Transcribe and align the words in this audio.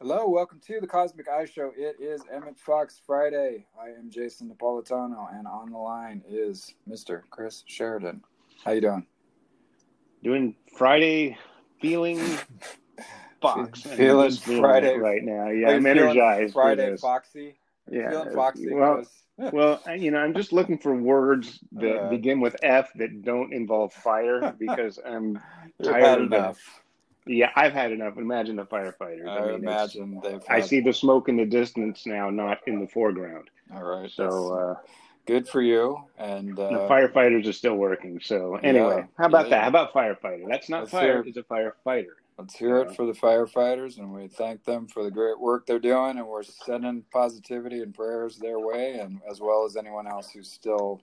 Hello, 0.00 0.28
welcome 0.28 0.60
to 0.66 0.78
the 0.80 0.86
Cosmic 0.86 1.28
Eye 1.28 1.46
Show. 1.46 1.72
It 1.76 1.96
is 2.00 2.22
Emmett 2.32 2.58
Fox 2.58 3.00
Friday. 3.06 3.66
I 3.80 3.88
am 3.88 4.10
Jason 4.10 4.50
Napolitano, 4.50 5.34
and 5.36 5.46
on 5.46 5.70
the 5.70 5.78
line 5.78 6.22
is 6.28 6.74
Mr. 6.88 7.22
Chris 7.30 7.64
Sheridan. 7.66 8.22
How 8.64 8.72
you 8.72 8.82
doing? 8.82 9.06
Doing 10.22 10.54
Friday 10.76 11.38
feeling 11.80 12.20
Fox. 13.40 13.82
Feeling 13.82 14.32
Friday 14.32 14.96
right 14.98 15.22
now. 15.22 15.48
Yeah, 15.48 15.70
I'm 15.70 15.86
energized. 15.86 16.52
Friday. 16.52 16.96
Foxy. 16.98 17.56
Yeah, 17.90 18.10
feeling 18.10 18.34
Foxy. 18.34 18.72
well- 18.74 19.04
Well, 19.52 19.82
you 19.98 20.10
know, 20.12 20.18
I'm 20.20 20.32
just 20.32 20.50
looking 20.54 20.78
for 20.78 20.94
words 20.94 21.58
that 21.72 22.04
Uh. 22.06 22.08
begin 22.08 22.40
with 22.40 22.56
F 22.62 22.90
that 22.94 23.20
don't 23.22 23.52
involve 23.52 23.92
fire 23.92 24.54
because 24.58 24.98
I'm 25.04 25.38
tired 25.82 26.02
had 26.02 26.20
of 26.22 26.30
the- 26.30 26.36
enough. 26.36 26.82
Yeah, 27.26 27.50
I've 27.56 27.72
had 27.72 27.92
enough. 27.92 28.16
Imagine 28.16 28.56
the 28.56 28.64
firefighters. 28.64 29.28
I, 29.28 29.46
mean, 29.46 29.54
imagine 29.56 30.20
they've. 30.22 30.42
I 30.48 30.60
see 30.60 30.80
the 30.80 30.92
smoke 30.92 31.28
in 31.28 31.36
the 31.36 31.46
distance 31.46 32.06
now, 32.06 32.30
not 32.30 32.58
in 32.66 32.80
the 32.80 32.86
foreground. 32.88 33.50
All 33.74 33.82
right. 33.82 34.10
So 34.10 34.52
uh, 34.52 34.74
good 35.26 35.48
for 35.48 35.60
you. 35.60 35.98
And 36.18 36.58
uh, 36.58 36.68
the 36.68 36.88
firefighters 36.88 37.48
are 37.48 37.52
still 37.52 37.74
working. 37.74 38.20
So 38.22 38.56
anyway, 38.56 38.98
Yeah, 38.98 39.04
how 39.18 39.26
about 39.26 39.46
yeah, 39.46 39.50
that? 39.50 39.56
yeah. 39.56 39.62
How 39.62 39.68
about 39.68 39.92
firefighter? 39.92 40.48
That's 40.48 40.68
not 40.68 40.80
Let's 40.80 40.92
fire. 40.92 41.24
It's 41.26 41.36
a 41.36 41.42
firefighter. 41.42 42.14
Let's 42.38 42.54
hear 42.54 42.76
it 42.80 42.94
for 42.94 43.06
the 43.06 43.14
firefighters, 43.14 43.96
and 43.96 44.12
we 44.12 44.28
thank 44.28 44.62
them 44.62 44.88
for 44.88 45.02
the 45.02 45.10
great 45.10 45.40
work 45.40 45.64
they're 45.64 45.78
doing, 45.78 46.18
and 46.18 46.26
we're 46.26 46.42
sending 46.42 47.02
positivity 47.10 47.80
and 47.80 47.94
prayers 47.94 48.36
their 48.36 48.58
way, 48.58 48.98
and 48.98 49.22
as 49.28 49.40
well 49.40 49.64
as 49.64 49.74
anyone 49.74 50.06
else 50.06 50.30
who's 50.30 50.50
still, 50.52 51.00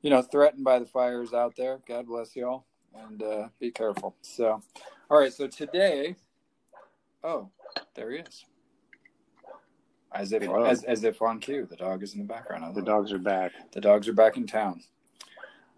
you 0.00 0.08
know, 0.08 0.22
threatened 0.22 0.64
by 0.64 0.78
the 0.78 0.86
fires 0.86 1.34
out 1.34 1.56
there. 1.56 1.80
God 1.86 2.06
bless 2.06 2.34
you 2.34 2.46
all, 2.48 2.66
and 2.94 3.22
uh, 3.22 3.48
be 3.60 3.70
careful. 3.70 4.14
So, 4.22 4.62
all 5.12 5.18
right. 5.18 5.32
So 5.32 5.46
today, 5.46 6.16
oh, 7.22 7.50
there 7.94 8.10
he 8.10 8.18
is, 8.18 8.46
as 10.10 10.32
if 10.32 10.42
Hello. 10.42 10.64
as, 10.64 10.84
as 10.84 11.04
if 11.04 11.20
on 11.20 11.38
cue. 11.38 11.66
The 11.68 11.76
dog 11.76 12.02
is 12.02 12.14
in 12.14 12.20
the 12.20 12.24
background. 12.24 12.62
The 12.62 12.68
love 12.68 12.78
it. 12.78 12.84
dogs 12.86 13.12
are 13.12 13.18
back. 13.18 13.52
The 13.72 13.80
dogs 13.82 14.08
are 14.08 14.14
back 14.14 14.38
in 14.38 14.46
town. 14.46 14.82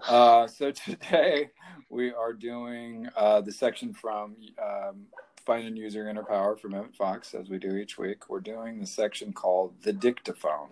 Uh, 0.06 0.47
so 0.47 0.70
today 0.70 1.50
we 1.91 2.12
are 2.12 2.33
doing 2.33 3.09
uh, 3.17 3.41
the 3.41 3.50
section 3.50 3.92
from 3.92 4.36
um, 4.62 5.06
Find 5.44 5.66
and 5.66 5.77
Use 5.77 5.97
Your 5.97 6.09
Inner 6.09 6.22
Power 6.22 6.56
from 6.56 6.72
Emmett 6.72 6.94
Fox, 6.94 7.34
as 7.34 7.50
we 7.50 7.59
do 7.59 7.77
each 7.77 7.98
week. 7.98 8.31
We're 8.31 8.39
doing 8.39 8.78
the 8.78 8.87
section 8.87 9.33
called 9.33 9.75
the 9.83 9.92
dictaphone. 9.92 10.69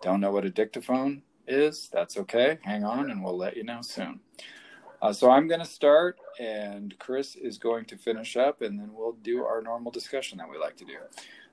Don't 0.00 0.20
know 0.20 0.30
what 0.30 0.44
a 0.44 0.50
dictaphone 0.50 1.22
is? 1.48 1.90
That's 1.92 2.16
okay. 2.16 2.60
Hang 2.62 2.84
on, 2.84 3.10
and 3.10 3.24
we'll 3.24 3.36
let 3.36 3.56
you 3.56 3.64
know 3.64 3.80
soon. 3.82 4.20
Uh, 5.02 5.12
so 5.12 5.30
I'm 5.30 5.48
going 5.48 5.60
to 5.60 5.66
start, 5.66 6.18
and 6.38 6.94
Chris 6.98 7.34
is 7.34 7.56
going 7.56 7.86
to 7.86 7.96
finish 7.96 8.36
up, 8.36 8.60
and 8.60 8.78
then 8.78 8.90
we'll 8.92 9.16
do 9.22 9.42
our 9.44 9.62
normal 9.62 9.90
discussion 9.90 10.36
that 10.38 10.50
we 10.50 10.58
like 10.58 10.76
to 10.76 10.84
do. 10.84 10.98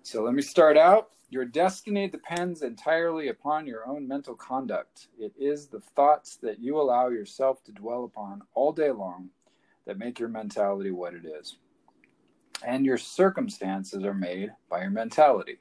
So 0.04 0.22
let 0.24 0.34
me 0.34 0.42
start 0.42 0.78
out. 0.78 1.10
Your 1.30 1.46
destiny 1.46 2.08
depends 2.08 2.62
entirely 2.62 3.30
upon 3.30 3.68
your 3.68 3.88
own 3.88 4.08
mental 4.08 4.36
conduct. 4.36 5.08
It 5.18 5.34
is 5.38 5.68
the 5.68 5.80
thoughts 5.80 6.38
that 6.38 6.60
you 6.60 6.80
allow 6.80 7.10
yourself 7.10 7.64
to 7.66 7.72
dwell 7.72 8.04
upon 8.04 8.42
all 8.54 8.74
day 8.74 8.92
long 8.92 9.30
that 9.86 9.98
make 9.98 10.20
your 10.20 10.30
mentality 10.30 10.92
what 10.92 11.14
it 11.14 11.26
is. 11.26 11.58
And 12.66 12.86
your 12.86 12.98
circumstances 12.98 14.04
are 14.04 14.14
made 14.14 14.52
by 14.70 14.82
your 14.82 14.90
mentality. 14.90 15.58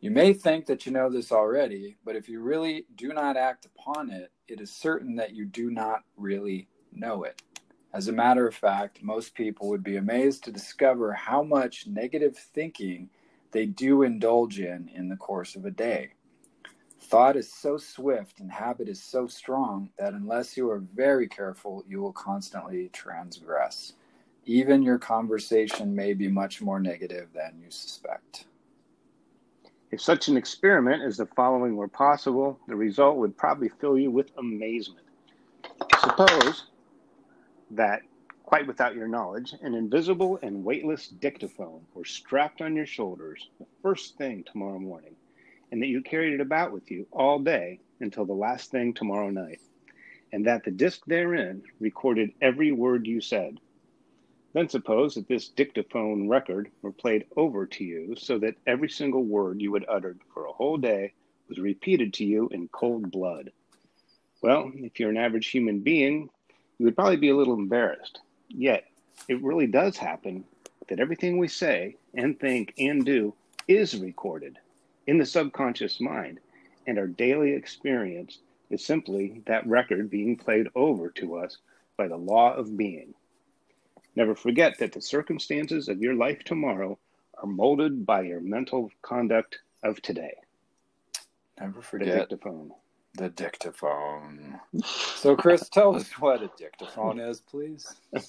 You 0.00 0.10
may 0.10 0.34
think 0.34 0.66
that 0.66 0.86
you 0.86 0.92
know 0.92 1.10
this 1.10 1.32
already, 1.32 1.96
but 2.04 2.16
if 2.16 2.28
you 2.28 2.40
really 2.40 2.86
do 2.94 3.08
not 3.08 3.36
act 3.36 3.66
upon 3.66 4.10
it, 4.10 4.30
it 4.46 4.60
is 4.60 4.70
certain 4.70 5.16
that 5.16 5.34
you 5.34 5.46
do 5.46 5.70
not 5.70 6.04
really 6.16 6.68
know 6.92 7.24
it. 7.24 7.42
As 7.92 8.08
a 8.08 8.12
matter 8.12 8.46
of 8.46 8.54
fact, 8.54 9.02
most 9.02 9.34
people 9.34 9.68
would 9.68 9.82
be 9.82 9.96
amazed 9.96 10.44
to 10.44 10.52
discover 10.52 11.12
how 11.12 11.42
much 11.42 11.86
negative 11.86 12.36
thinking 12.36 13.08
they 13.52 13.64
do 13.64 14.02
indulge 14.02 14.60
in 14.60 14.90
in 14.94 15.08
the 15.08 15.16
course 15.16 15.56
of 15.56 15.64
a 15.64 15.70
day. 15.70 16.12
Thought 17.00 17.36
is 17.36 17.52
so 17.52 17.78
swift 17.78 18.40
and 18.40 18.50
habit 18.50 18.88
is 18.88 19.02
so 19.02 19.26
strong 19.26 19.90
that 19.98 20.12
unless 20.12 20.56
you 20.56 20.68
are 20.70 20.82
very 20.94 21.28
careful, 21.28 21.84
you 21.88 22.02
will 22.02 22.12
constantly 22.12 22.90
transgress. 22.92 23.94
Even 24.44 24.82
your 24.82 24.98
conversation 24.98 25.94
may 25.94 26.14
be 26.14 26.28
much 26.28 26.60
more 26.60 26.80
negative 26.80 27.28
than 27.32 27.58
you 27.62 27.70
suspect. 27.70 28.46
If 29.90 30.00
such 30.00 30.28
an 30.28 30.36
experiment 30.36 31.02
as 31.02 31.16
the 31.16 31.26
following 31.26 31.76
were 31.76 31.88
possible, 31.88 32.58
the 32.68 32.76
result 32.76 33.16
would 33.16 33.36
probably 33.36 33.68
fill 33.68 33.96
you 33.96 34.10
with 34.10 34.36
amazement. 34.36 35.06
Suppose 36.00 36.66
that, 37.70 38.02
quite 38.44 38.66
without 38.66 38.94
your 38.94 39.08
knowledge, 39.08 39.54
an 39.62 39.74
invisible 39.74 40.38
and 40.42 40.64
weightless 40.64 41.08
dictaphone 41.08 41.80
were 41.94 42.04
strapped 42.04 42.62
on 42.62 42.76
your 42.76 42.86
shoulders 42.86 43.48
the 43.58 43.66
first 43.82 44.16
thing 44.16 44.44
tomorrow 44.44 44.78
morning, 44.78 45.16
and 45.72 45.82
that 45.82 45.88
you 45.88 46.00
carried 46.02 46.34
it 46.34 46.40
about 46.40 46.72
with 46.72 46.90
you 46.90 47.06
all 47.12 47.38
day 47.38 47.80
until 48.00 48.24
the 48.24 48.32
last 48.32 48.70
thing 48.70 48.92
tomorrow 48.92 49.30
night, 49.30 49.60
and 50.32 50.46
that 50.46 50.64
the 50.64 50.70
disc 50.70 51.04
therein 51.06 51.62
recorded 51.80 52.30
every 52.40 52.72
word 52.72 53.06
you 53.06 53.20
said. 53.20 53.58
Then 54.52 54.68
suppose 54.68 55.14
that 55.14 55.28
this 55.28 55.48
dictaphone 55.48 56.28
record 56.28 56.70
were 56.80 56.92
played 56.92 57.26
over 57.36 57.66
to 57.66 57.84
you 57.84 58.14
so 58.16 58.38
that 58.38 58.54
every 58.66 58.88
single 58.88 59.22
word 59.22 59.60
you 59.60 59.74
had 59.74 59.84
uttered 59.88 60.20
for 60.32 60.46
a 60.46 60.52
whole 60.52 60.78
day 60.78 61.12
was 61.48 61.58
repeated 61.58 62.14
to 62.14 62.24
you 62.24 62.48
in 62.52 62.68
cold 62.68 63.10
blood. 63.10 63.52
Well, 64.42 64.72
if 64.74 64.98
you're 64.98 65.10
an 65.10 65.16
average 65.16 65.48
human 65.48 65.80
being, 65.80 66.30
you 66.78 66.84
would 66.84 66.96
probably 66.96 67.16
be 67.16 67.30
a 67.30 67.36
little 67.36 67.54
embarrassed. 67.54 68.20
Yet, 68.48 68.84
it 69.28 69.42
really 69.42 69.66
does 69.66 69.96
happen 69.96 70.44
that 70.88 71.00
everything 71.00 71.38
we 71.38 71.48
say 71.48 71.96
and 72.14 72.38
think 72.38 72.74
and 72.78 73.04
do 73.04 73.34
is 73.66 73.98
recorded 73.98 74.58
in 75.06 75.18
the 75.18 75.26
subconscious 75.26 76.00
mind, 76.00 76.38
and 76.86 76.98
our 76.98 77.06
daily 77.06 77.52
experience 77.52 78.38
is 78.70 78.84
simply 78.84 79.42
that 79.46 79.66
record 79.66 80.10
being 80.10 80.36
played 80.36 80.68
over 80.74 81.10
to 81.10 81.36
us 81.36 81.58
by 81.96 82.08
the 82.08 82.16
law 82.16 82.52
of 82.54 82.76
being. 82.76 83.14
Never 84.14 84.34
forget 84.34 84.78
that 84.78 84.92
the 84.92 85.00
circumstances 85.00 85.88
of 85.88 86.00
your 86.00 86.14
life 86.14 86.42
tomorrow 86.44 86.98
are 87.38 87.46
molded 87.46 88.06
by 88.06 88.22
your 88.22 88.40
mental 88.40 88.90
conduct 89.02 89.58
of 89.82 90.00
today. 90.02 90.34
Never 91.60 91.82
forget. 91.82 92.08
The 92.08 92.14
dictaphone. 92.20 92.72
The 93.16 93.28
dictaphone. 93.30 94.60
So, 95.16 95.34
Chris, 95.34 95.68
tell 95.68 95.96
us 95.96 96.08
what 96.20 96.42
a 96.42 96.50
dictaphone 96.56 97.18
is, 97.18 97.40
please. 97.40 97.92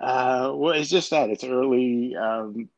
Uh, 0.00 0.52
well, 0.54 0.74
it's 0.74 0.90
just 0.90 1.10
that 1.10 1.30
it's 1.30 1.42
early 1.42 2.14
um, 2.16 2.68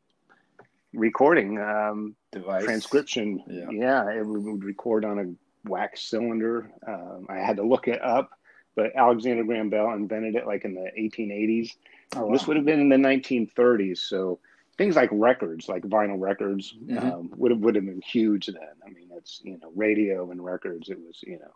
recording 0.93 1.59
um, 1.59 2.15
Device. 2.31 2.65
transcription. 2.65 3.43
Yeah. 3.49 4.09
it 4.11 4.25
would 4.25 4.45
would 4.45 4.65
record 4.65 5.05
on 5.05 5.19
a 5.19 5.69
wax 5.69 6.03
cylinder. 6.03 6.71
Um, 6.87 7.27
I 7.29 7.39
had 7.39 7.57
to 7.57 7.63
look 7.65 7.89
it 7.89 8.01
up, 8.03 8.31
but 8.77 8.95
Alexander 8.95 9.43
Graham 9.43 9.69
Bell 9.69 9.91
invented 9.93 10.37
it 10.37 10.47
like 10.47 10.65
in 10.65 10.75
the 10.75 10.91
1880s. 10.97 11.73
Oh, 12.15 12.27
wow. 12.27 12.33
This 12.33 12.47
would 12.47 12.57
have 12.57 12.67
been 12.67 12.81
in 12.81 12.89
the 12.89 12.97
1930s. 12.97 13.99
So 13.99 14.39
things 14.79 14.95
like 14.97 15.11
records, 15.13 15.69
like 15.69 15.83
vinyl 15.83 16.19
records, 16.21 16.73
Mhm. 16.87 17.03
um, 17.13 17.33
would 17.37 17.51
have 17.51 17.61
would 17.61 17.75
have 17.75 17.85
been 17.85 18.01
huge 18.01 18.47
then. 18.47 18.75
I 18.87 18.91
mean, 18.91 19.11
it's 19.13 19.41
you 19.45 19.59
know, 19.59 19.71
radio 19.75 20.31
and 20.31 20.43
records. 20.43 20.89
It 20.89 20.99
was 21.05 21.21
you 21.23 21.39
know, 21.41 21.53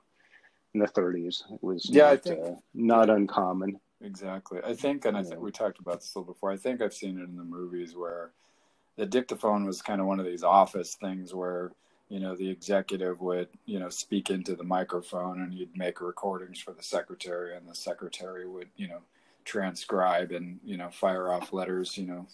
in 0.75 0.81
the 0.81 0.89
30s. 0.89 1.45
It 1.51 1.63
was 1.63 1.89
Yeah, 1.89 2.09
I 2.09 2.11
not, 2.15 2.23
think- 2.23 2.45
uh, 2.45 2.55
not 2.75 3.11
uncommon. 3.11 3.81
Exactly. 4.01 4.61
I 4.65 4.75
think, 4.75 5.05
and 5.05 5.17
I 5.17 5.23
think 5.23 5.35
Yeah. 5.37 5.41
we 5.41 5.53
talked 5.53 5.79
about 5.79 6.01
this 6.01 6.13
a 6.15 6.19
little 6.19 6.35
before. 6.35 6.51
I 6.51 6.57
think 6.57 6.81
I've 6.83 6.93
seen 6.93 7.19
it 7.21 7.23
in 7.29 7.37
the 7.37 7.45
movies 7.45 7.95
where 7.95 8.33
the 8.97 9.07
dictaphone 9.07 9.65
was 9.65 9.81
kind 9.81 10.01
of 10.01 10.09
one 10.09 10.19
of 10.19 10.27
these 10.27 10.43
office 10.43 10.97
things 10.97 11.33
where 11.33 11.73
you 12.09 12.19
know 12.21 12.35
the 12.35 12.51
executive 12.51 13.21
would 13.23 13.49
you 13.65 13.79
know 13.79 13.89
speak 13.89 14.29
into 14.29 14.55
the 14.57 14.65
microphone 14.65 15.41
and 15.41 15.55
he'd 15.55 15.75
make 15.77 16.01
recordings 16.01 16.59
for 16.61 16.73
the 16.73 16.83
secretary, 16.83 17.57
and 17.57 17.67
the 17.69 17.75
secretary 17.77 18.47
would 18.49 18.69
you 18.77 18.89
know 18.89 19.03
transcribe 19.45 20.33
and 20.33 20.59
you 20.65 20.77
know 20.77 20.91
fire 20.91 21.33
off 21.33 21.53
letters 21.53 21.97
you 21.97 22.07
know 22.07 22.27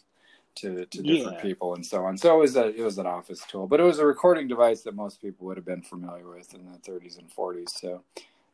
to 0.61 0.87
to 0.87 1.03
different 1.03 1.39
Yeah. 1.39 1.43
people 1.43 1.75
and 1.75 1.85
so 1.85 2.05
on. 2.05 2.17
So 2.17 2.35
it 2.37 2.39
was 2.41 2.57
a 2.57 2.69
it 2.69 2.83
was 2.83 2.99
an 2.99 3.07
office 3.07 3.45
tool, 3.49 3.67
but 3.67 3.81
it 3.81 3.85
was 3.85 3.99
a 3.99 4.07
recording 4.07 4.49
device 4.49 4.83
that 4.83 4.95
most 4.95 5.21
people 5.21 5.47
would 5.47 5.57
have 5.57 5.67
been 5.67 5.83
familiar 5.83 6.29
with 6.29 6.53
in 6.55 6.65
the 6.71 6.79
30s 6.79 7.19
and 7.19 7.31
40s. 7.31 7.71
So 7.71 8.03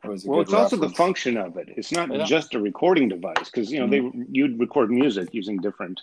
it 0.03 0.07
was 0.07 0.25
a 0.25 0.29
Well, 0.29 0.39
good 0.39 0.43
it's 0.43 0.53
also 0.53 0.77
the 0.77 0.89
function 0.89 1.37
of 1.37 1.57
it. 1.57 1.69
It's 1.75 1.91
not 1.91 2.09
Yeah. 2.09 2.15
Mm-hmm. 2.17 2.25
just 2.25 2.55
a 2.55 2.59
recording 2.59 3.09
device 3.09 3.49
because 3.49 3.71
you 3.71 3.79
know 3.79 3.87
they 3.87 4.01
you'd 4.31 4.59
record 4.59 4.91
music 4.91 5.33
using 5.33 5.57
different 5.57 6.01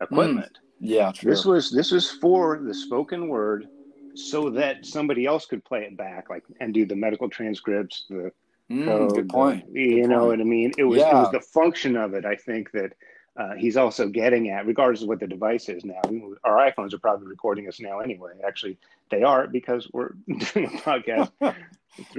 equipment. 0.00 0.58
Yeah, 0.80 1.12
true. 1.12 1.30
This 1.30 1.44
was 1.44 1.70
this 1.70 1.90
was 1.90 2.10
for 2.10 2.58
the 2.58 2.74
spoken 2.74 3.28
word, 3.28 3.68
so 4.14 4.50
that 4.50 4.86
somebody 4.86 5.26
else 5.26 5.46
could 5.46 5.64
play 5.64 5.82
it 5.84 5.96
back, 5.96 6.30
like 6.30 6.44
and 6.60 6.72
do 6.72 6.86
the 6.86 6.96
medical 6.96 7.28
transcripts. 7.28 8.04
The 8.08 8.32
Mm, 8.70 8.84
code, 8.84 9.14
good 9.14 9.28
point. 9.30 9.72
the- 9.72 9.80
you 9.80 10.02
Good 10.02 10.10
know 10.10 10.18
point. 10.18 10.28
what 10.28 10.40
I 10.40 10.44
mean? 10.44 10.72
It 10.76 10.84
was 10.84 10.98
it 11.02 11.14
was 11.14 11.30
the 11.30 11.40
function 11.40 11.96
of 11.96 12.12
it. 12.14 12.26
I 12.26 12.36
think 12.36 12.70
that 12.72 12.92
uh, 13.38 13.54
he's 13.54 13.76
also 13.76 14.08
getting 14.08 14.50
at, 14.50 14.66
regardless 14.66 15.02
of 15.02 15.08
what 15.08 15.20
the 15.20 15.26
device 15.26 15.68
is 15.68 15.84
now. 15.84 16.00
Our 16.42 16.70
iPhones 16.70 16.92
are 16.92 16.98
probably 16.98 17.28
recording 17.28 17.68
us 17.68 17.78
now 17.78 18.00
anyway. 18.00 18.32
Actually, 18.44 18.78
they 19.10 19.22
are 19.22 19.46
because 19.46 19.88
we're 19.92 20.10
doing 20.26 20.66
a 20.66 20.78
podcast 20.78 21.30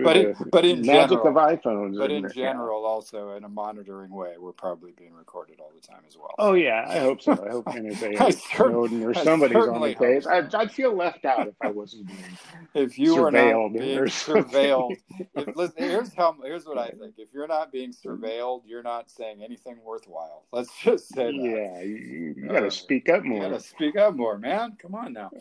But 0.03 0.17
in- 0.17 0.35
but 0.51 0.65
in 0.65 0.81
magic 0.85 1.19
general- 1.21 1.27
of 1.27 1.35
iPhones. 1.35 1.97
But 1.97 2.11
in 2.11 2.29
general, 2.33 2.85
also 2.85 3.31
in 3.31 3.43
a 3.45 3.49
monitoring 3.49 4.11
way, 4.11 4.35
we're 4.37 4.51
probably 4.51 4.91
being 4.91 5.13
recorded 5.13 5.59
all 5.61 5.71
the 5.73 5.79
time 5.85 6.01
as 6.07 6.17
well. 6.17 6.33
Oh 6.37 6.53
yeah, 6.53 6.85
I 6.87 6.99
hope 6.99 7.21
so. 7.21 7.31
I 7.31 7.49
hope 7.49 7.65
NSA 7.67 8.19
I 8.19 8.29
cer- 8.31 8.69
Snowden 8.69 9.03
or 9.03 9.13
somebody's 9.13 9.55
on 9.57 9.79
the 9.81 9.95
case. 9.95 10.27
I'd, 10.27 10.53
I'd 10.53 10.71
feel 10.71 10.93
left 10.95 11.23
out 11.23 11.47
if 11.47 11.55
I 11.61 11.69
wasn't 11.71 12.07
being. 12.07 12.19
if 12.73 12.99
you 12.99 13.23
are 13.23 13.31
not 13.31 13.39
surveilled 13.43 13.73
being 13.79 13.99
surveilled, 13.99 14.97
if, 15.35 15.55
listen, 15.55 15.75
here's 15.77 16.13
how 16.13 16.35
here's 16.43 16.65
what 16.65 16.77
I 16.77 16.89
think. 16.89 17.15
If 17.17 17.29
you're 17.33 17.47
not 17.47 17.71
being 17.71 17.93
surveilled, 17.93 18.63
you're 18.65 18.83
not 18.83 19.09
saying 19.09 19.41
anything 19.43 19.77
worthwhile. 19.83 20.43
Let's 20.51 20.71
just 20.83 21.07
say 21.09 21.25
that. 21.25 21.33
Yeah, 21.35 21.81
you, 21.81 22.33
you 22.37 22.47
got 22.47 22.59
to 22.61 22.67
Uh, 22.67 22.69
speak 22.69 23.07
up 23.09 23.23
more. 23.23 23.43
You 23.43 23.49
gotta 23.49 23.59
speak 23.63 23.95
up 23.95 24.15
more, 24.15 24.37
man. 24.37 24.75
Come 24.81 24.95
on 24.95 25.13
now. 25.13 25.31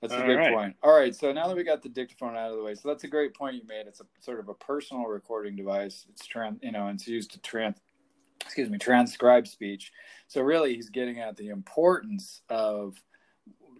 That's 0.00 0.14
a 0.14 0.22
good 0.22 0.36
right. 0.36 0.54
point. 0.54 0.76
All 0.82 0.96
right, 0.96 1.14
so 1.14 1.30
now 1.32 1.46
that 1.46 1.56
we 1.56 1.62
got 1.62 1.82
the 1.82 1.88
dictaphone 1.88 2.34
out 2.34 2.50
of 2.50 2.56
the 2.56 2.62
way, 2.62 2.74
so 2.74 2.88
that's 2.88 3.04
a 3.04 3.08
great 3.08 3.34
point 3.34 3.56
you 3.56 3.62
made. 3.68 3.86
It's 3.86 4.00
a 4.00 4.06
sort 4.20 4.40
of 4.40 4.48
a 4.48 4.54
personal 4.54 5.04
recording 5.04 5.56
device. 5.56 6.06
It's 6.08 6.26
trans, 6.26 6.58
you 6.62 6.72
know, 6.72 6.86
and 6.86 6.98
it's 6.98 7.06
used 7.06 7.32
to 7.32 7.40
trans, 7.40 7.76
excuse 8.40 8.70
me, 8.70 8.78
transcribe 8.78 9.46
speech. 9.46 9.92
So 10.26 10.40
really, 10.40 10.74
he's 10.74 10.88
getting 10.88 11.20
at 11.20 11.36
the 11.36 11.48
importance 11.48 12.40
of 12.48 13.02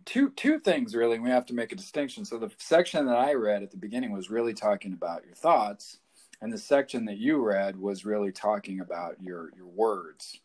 two 0.04 0.30
two 0.30 0.58
things. 0.58 0.94
Really, 0.94 1.18
we 1.18 1.30
have 1.30 1.46
to 1.46 1.54
make 1.54 1.72
a 1.72 1.76
distinction. 1.76 2.26
So 2.26 2.36
the 2.36 2.50
section 2.58 3.06
that 3.06 3.16
I 3.16 3.32
read 3.32 3.62
at 3.62 3.70
the 3.70 3.78
beginning 3.78 4.12
was 4.12 4.28
really 4.28 4.52
talking 4.52 4.92
about 4.92 5.24
your 5.24 5.34
thoughts, 5.34 6.00
and 6.42 6.52
the 6.52 6.58
section 6.58 7.06
that 7.06 7.16
you 7.16 7.42
read 7.42 7.76
was 7.76 8.04
really 8.04 8.32
talking 8.32 8.80
about 8.80 9.16
your 9.22 9.52
your 9.56 9.68
words 9.68 10.38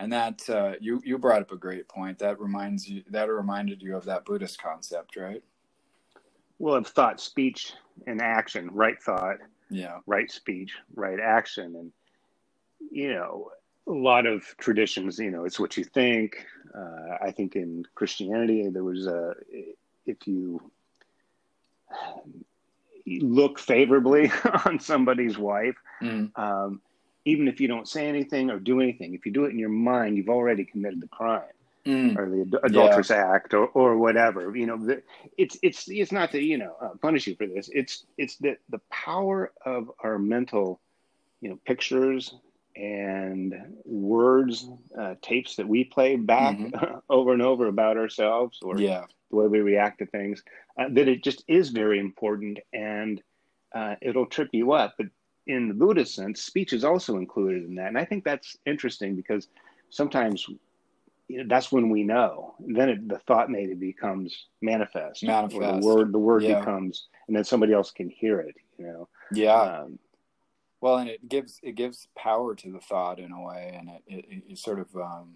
and 0.00 0.12
that 0.12 0.48
uh, 0.48 0.72
you 0.80 1.00
you 1.04 1.18
brought 1.18 1.42
up 1.42 1.52
a 1.52 1.56
great 1.56 1.86
point 1.86 2.18
that 2.18 2.40
reminds 2.40 2.88
you 2.88 3.04
that 3.10 3.28
reminded 3.28 3.82
you 3.82 3.96
of 3.96 4.04
that 4.06 4.24
buddhist 4.24 4.60
concept 4.60 5.16
right 5.16 5.44
Well, 6.58 6.74
of 6.74 6.86
thought, 6.86 7.20
speech, 7.20 7.74
and 8.06 8.20
action. 8.20 8.70
Right 8.72 9.00
thought, 9.00 9.36
yeah 9.68 9.98
right 10.06 10.30
speech, 10.30 10.72
right 10.94 11.20
action, 11.20 11.76
and 11.76 11.92
you 12.90 13.12
know, 13.12 13.50
a 13.86 13.92
lot 13.92 14.26
of 14.26 14.42
traditions. 14.56 15.18
You 15.18 15.30
know, 15.30 15.44
it's 15.44 15.60
what 15.60 15.76
you 15.76 15.84
think. 15.84 16.46
Uh, 16.74 17.18
I 17.22 17.30
think 17.30 17.54
in 17.54 17.84
Christianity 17.94 18.68
there 18.70 18.84
was 18.84 19.06
a 19.06 19.34
if 20.06 20.26
you 20.26 20.60
look 23.06 23.58
favorably 23.58 24.32
on 24.64 24.80
somebody's 24.80 25.36
wife, 25.36 25.76
mm, 26.02 26.30
um, 26.38 26.80
even 27.24 27.48
if 27.48 27.60
you 27.60 27.68
don't 27.68 27.88
say 27.88 28.08
anything 28.08 28.50
or 28.50 28.58
do 28.58 28.80
anything, 28.80 29.14
if 29.14 29.26
you 29.26 29.32
do 29.32 29.44
it 29.44 29.50
in 29.50 29.58
your 29.58 29.68
mind, 29.68 30.16
you've 30.16 30.28
already 30.28 30.64
committed 30.64 31.00
the 31.00 31.08
crime 31.08 31.42
mm, 31.86 32.16
or 32.16 32.28
the 32.28 32.42
ad- 32.42 32.70
adulterous 32.70 33.10
act 33.10 33.54
or, 33.54 33.66
or 33.68 33.96
whatever. 33.96 34.54
You 34.56 34.66
know, 34.66 34.76
the, 34.76 35.02
it's 35.36 35.56
it's 35.62 35.88
it's 35.88 36.12
not 36.12 36.30
to 36.32 36.42
you 36.42 36.58
know 36.58 36.76
uh, 36.80 36.90
punish 37.00 37.26
you 37.26 37.34
for 37.36 37.46
this. 37.46 37.68
It's 37.72 38.04
it's 38.18 38.36
the 38.36 38.56
the 38.68 38.80
power 38.90 39.52
of 39.64 39.90
our 40.02 40.18
mental, 40.18 40.80
you 41.40 41.50
know, 41.50 41.58
pictures 41.64 42.34
and 42.76 43.54
words, 43.84 44.68
uh, 44.98 45.14
tapes 45.22 45.56
that 45.56 45.68
we 45.68 45.84
play 45.84 46.16
back 46.16 46.58
over 47.10 47.32
and 47.32 47.42
over 47.42 47.66
about 47.66 47.96
ourselves 47.96 48.58
or 48.62 48.78
yeah 48.78 49.04
the 49.30 49.36
way 49.36 49.46
we 49.46 49.60
react 49.60 49.98
to 49.98 50.06
things. 50.06 50.42
Uh, 50.78 50.88
that 50.90 51.08
it 51.08 51.22
just 51.22 51.44
is 51.48 51.70
very 51.70 51.98
important 51.98 52.58
and 52.72 53.22
uh, 53.74 53.94
it'll 54.02 54.26
trip 54.26 54.48
you 54.52 54.72
up. 54.72 54.94
But 54.96 55.06
in 55.46 55.68
the 55.68 55.74
Buddhist 55.74 56.14
sense, 56.14 56.42
speech 56.42 56.72
is 56.72 56.84
also 56.84 57.16
included 57.16 57.64
in 57.64 57.74
that, 57.76 57.88
and 57.88 57.98
I 57.98 58.04
think 58.04 58.24
that's 58.24 58.56
interesting 58.66 59.16
because 59.16 59.48
sometimes 59.90 60.46
you 61.28 61.38
know, 61.38 61.44
that's 61.48 61.72
when 61.72 61.90
we 61.90 62.02
know. 62.02 62.54
Then 62.60 62.88
it, 62.88 63.08
the 63.08 63.18
thought 63.20 63.50
maybe 63.50 63.74
becomes 63.74 64.46
manifest. 64.60 65.22
Or 65.22 65.26
Manifest. 65.26 65.60
the 65.60 65.86
word, 65.86 66.12
the 66.12 66.18
word 66.18 66.42
Yeah. 66.42 66.58
becomes, 66.58 67.06
and 67.28 67.36
then 67.36 67.44
somebody 67.44 67.72
else 67.72 67.90
can 67.90 68.08
hear 68.08 68.40
it. 68.40 68.54
You 68.78 68.86
know. 68.86 69.08
yeah 69.32 69.80
Um, 69.82 69.98
well 70.80 70.96
and 70.96 71.08
it 71.08 71.28
gives 71.28 71.60
it 71.62 71.74
gives 71.74 72.08
power 72.16 72.54
to 72.54 72.72
the 72.72 72.80
thought 72.80 73.18
in 73.18 73.32
a 73.32 73.42
way 73.42 73.74
and 73.78 73.88
it, 73.88 74.02
it, 74.06 74.42
it 74.50 74.58
sort 74.58 74.80
of 74.80 74.94
um, 74.96 75.34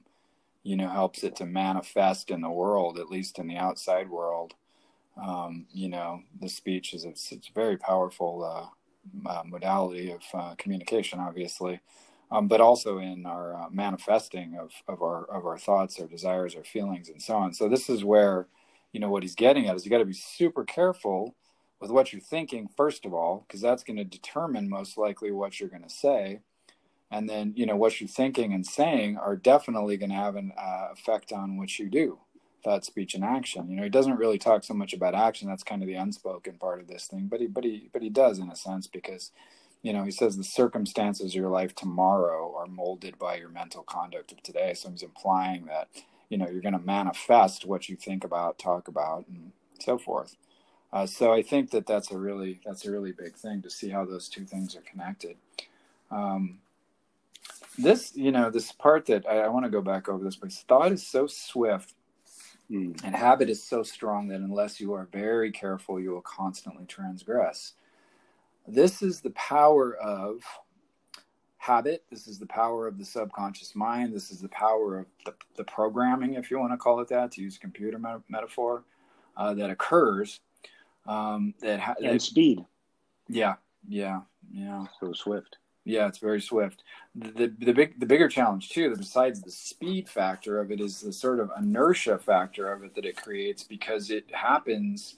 you 0.62 0.76
know 0.76 0.88
helps 0.88 1.22
it 1.22 1.36
to 1.36 1.46
manifest 1.46 2.30
in 2.30 2.40
the 2.40 2.50
world 2.50 2.98
at 2.98 3.10
least 3.10 3.38
in 3.38 3.46
the 3.46 3.56
outside 3.56 4.08
world 4.08 4.54
um, 5.22 5.66
you 5.72 5.88
know 5.88 6.22
the 6.40 6.48
speech 6.48 6.94
is 6.94 7.04
it's, 7.04 7.30
it's 7.30 7.48
a 7.48 7.52
very 7.52 7.76
powerful 7.76 8.44
uh, 8.44 8.66
uh, 9.26 9.42
modality 9.46 10.10
of 10.10 10.22
uh, 10.34 10.54
communication 10.56 11.18
obviously 11.18 11.80
um, 12.30 12.48
but 12.48 12.60
also 12.60 12.98
in 12.98 13.26
our 13.26 13.54
uh, 13.54 13.66
manifesting 13.70 14.56
of, 14.58 14.72
of 14.88 15.02
our 15.02 15.24
of 15.26 15.46
our 15.46 15.58
thoughts 15.58 16.00
our 16.00 16.06
desires 16.06 16.54
our 16.56 16.64
feelings 16.64 17.08
and 17.08 17.22
so 17.22 17.36
on. 17.36 17.54
So 17.54 17.68
this 17.68 17.88
is 17.88 18.04
where 18.04 18.48
you 18.92 19.00
know 19.00 19.08
what 19.08 19.22
he's 19.22 19.34
getting 19.34 19.68
at 19.68 19.76
is 19.76 19.84
you 19.84 19.90
got 19.90 19.98
to 19.98 20.04
be 20.04 20.12
super 20.12 20.64
careful 20.64 21.34
with 21.80 21.90
what 21.90 22.12
you're 22.12 22.20
thinking 22.20 22.68
first 22.76 23.04
of 23.04 23.14
all 23.14 23.44
because 23.46 23.60
that's 23.60 23.84
going 23.84 23.96
to 23.96 24.04
determine 24.04 24.68
most 24.68 24.96
likely 24.96 25.30
what 25.30 25.60
you're 25.60 25.68
going 25.68 25.82
to 25.82 25.90
say. 25.90 26.40
And 27.10 27.28
then 27.28 27.52
you 27.54 27.66
know 27.66 27.76
what 27.76 28.00
you're 28.00 28.08
thinking 28.08 28.52
and 28.52 28.66
saying 28.66 29.16
are 29.16 29.36
definitely 29.36 29.96
going 29.96 30.10
to 30.10 30.16
have 30.16 30.36
an 30.36 30.52
uh, 30.58 30.88
effect 30.92 31.32
on 31.32 31.56
what 31.56 31.78
you 31.78 31.88
do 31.88 32.18
thought 32.64 32.84
speech 32.84 33.14
and 33.14 33.24
action. 33.24 33.68
You 33.68 33.76
know 33.76 33.82
he 33.84 33.90
doesn't 33.90 34.16
really 34.18 34.38
talk 34.38 34.64
so 34.64 34.74
much 34.74 34.92
about 34.92 35.14
action. 35.14 35.48
That's 35.48 35.62
kind 35.62 35.82
of 35.82 35.88
the 35.88 35.94
unspoken 35.94 36.54
part 36.54 36.80
of 36.80 36.88
this 36.88 37.06
thing 37.06 37.28
but 37.30 37.40
he 37.40 37.46
but 37.46 37.64
he 37.64 37.90
but 37.92 38.02
he 38.02 38.10
does 38.10 38.38
in 38.38 38.50
a 38.50 38.56
sense 38.56 38.86
because 38.86 39.30
you 39.82 39.92
know 39.92 40.04
he 40.04 40.10
says 40.10 40.36
the 40.36 40.44
circumstances 40.44 41.32
of 41.32 41.34
your 41.34 41.50
life 41.50 41.74
tomorrow 41.74 42.54
are 42.56 42.66
molded 42.66 43.18
by 43.18 43.36
your 43.36 43.50
mental 43.50 43.82
conduct 43.82 44.32
of 44.32 44.42
today. 44.42 44.74
So 44.74 44.90
he's 44.90 45.02
implying 45.02 45.66
that 45.66 45.88
you 46.28 46.38
know 46.38 46.48
you're 46.48 46.62
going 46.62 46.78
to 46.78 46.84
manifest 46.84 47.66
what 47.66 47.88
you 47.88 47.96
think 47.96 48.24
about 48.24 48.58
talk 48.58 48.88
about 48.88 49.26
and 49.28 49.52
so 49.78 49.98
forth. 49.98 50.36
Uh, 50.92 51.06
so 51.06 51.32
I 51.32 51.42
think 51.42 51.70
that 51.72 51.86
that's 51.86 52.12
a 52.12 52.16
really 52.18 52.60
that's 52.64 52.86
a 52.86 52.90
really 52.90 53.12
big 53.12 53.36
thing 53.36 53.62
to 53.62 53.70
see 53.70 53.90
how 53.90 54.04
those 54.04 54.28
two 54.28 54.44
things 54.44 54.76
are 54.76 54.80
connected. 54.82 55.36
Um, 56.10 56.60
this 57.76 58.12
you 58.14 58.30
know 58.30 58.50
this 58.50 58.70
part 58.72 59.06
that 59.06 59.26
I, 59.28 59.40
I 59.40 59.48
want 59.48 59.64
to 59.64 59.70
go 59.70 59.82
back 59.82 60.08
over 60.08 60.22
this 60.22 60.36
because 60.36 60.58
thought 60.68 60.92
is 60.92 61.06
so 61.06 61.26
swift 61.26 61.94
mm, 62.70 62.98
and 63.04 63.14
habit 63.14 63.50
is 63.50 63.62
so 63.62 63.82
strong 63.82 64.28
that 64.28 64.40
unless 64.40 64.80
you 64.80 64.92
are 64.92 65.08
very 65.12 65.50
careful, 65.50 66.00
you 66.00 66.10
will 66.10 66.22
constantly 66.22 66.86
transgress. 66.86 67.74
This 68.66 69.02
is 69.02 69.20
the 69.20 69.30
power 69.30 69.94
of 69.96 70.42
habit. 71.58 72.04
This 72.10 72.26
is 72.26 72.38
the 72.38 72.46
power 72.46 72.86
of 72.86 72.98
the 72.98 73.04
subconscious 73.04 73.74
mind. 73.74 74.14
This 74.14 74.30
is 74.30 74.40
the 74.40 74.48
power 74.48 75.00
of 75.00 75.06
the, 75.24 75.34
the 75.56 75.64
programming, 75.64 76.34
if 76.34 76.50
you 76.50 76.58
want 76.58 76.72
to 76.72 76.76
call 76.76 77.00
it 77.00 77.08
that, 77.08 77.32
to 77.32 77.42
use 77.42 77.56
a 77.56 77.60
computer 77.60 77.98
me- 77.98 78.22
metaphor, 78.28 78.84
uh, 79.36 79.54
that 79.54 79.70
occurs. 79.70 80.40
Um, 81.06 81.54
that, 81.60 81.80
ha- 81.80 81.96
and 82.02 82.14
that 82.14 82.22
speed. 82.22 82.64
yeah, 83.28 83.54
yeah, 83.88 84.20
yeah. 84.52 84.86
So 85.00 85.12
swift. 85.12 85.58
Yeah, 85.84 86.06
it's 86.08 86.18
very 86.18 86.40
swift. 86.40 86.82
The, 87.14 87.52
the 87.58 87.72
big 87.72 88.00
the 88.00 88.06
bigger 88.06 88.28
challenge 88.28 88.70
too, 88.70 88.94
besides 88.96 89.42
the 89.42 89.50
speed 89.50 90.08
factor 90.08 90.58
of 90.60 90.70
it, 90.72 90.80
is 90.80 91.00
the 91.00 91.12
sort 91.12 91.40
of 91.40 91.50
inertia 91.58 92.18
factor 92.18 92.72
of 92.72 92.84
it 92.84 92.94
that 92.94 93.04
it 93.04 93.16
creates 93.16 93.62
because 93.64 94.10
it 94.10 94.24
happens. 94.32 95.16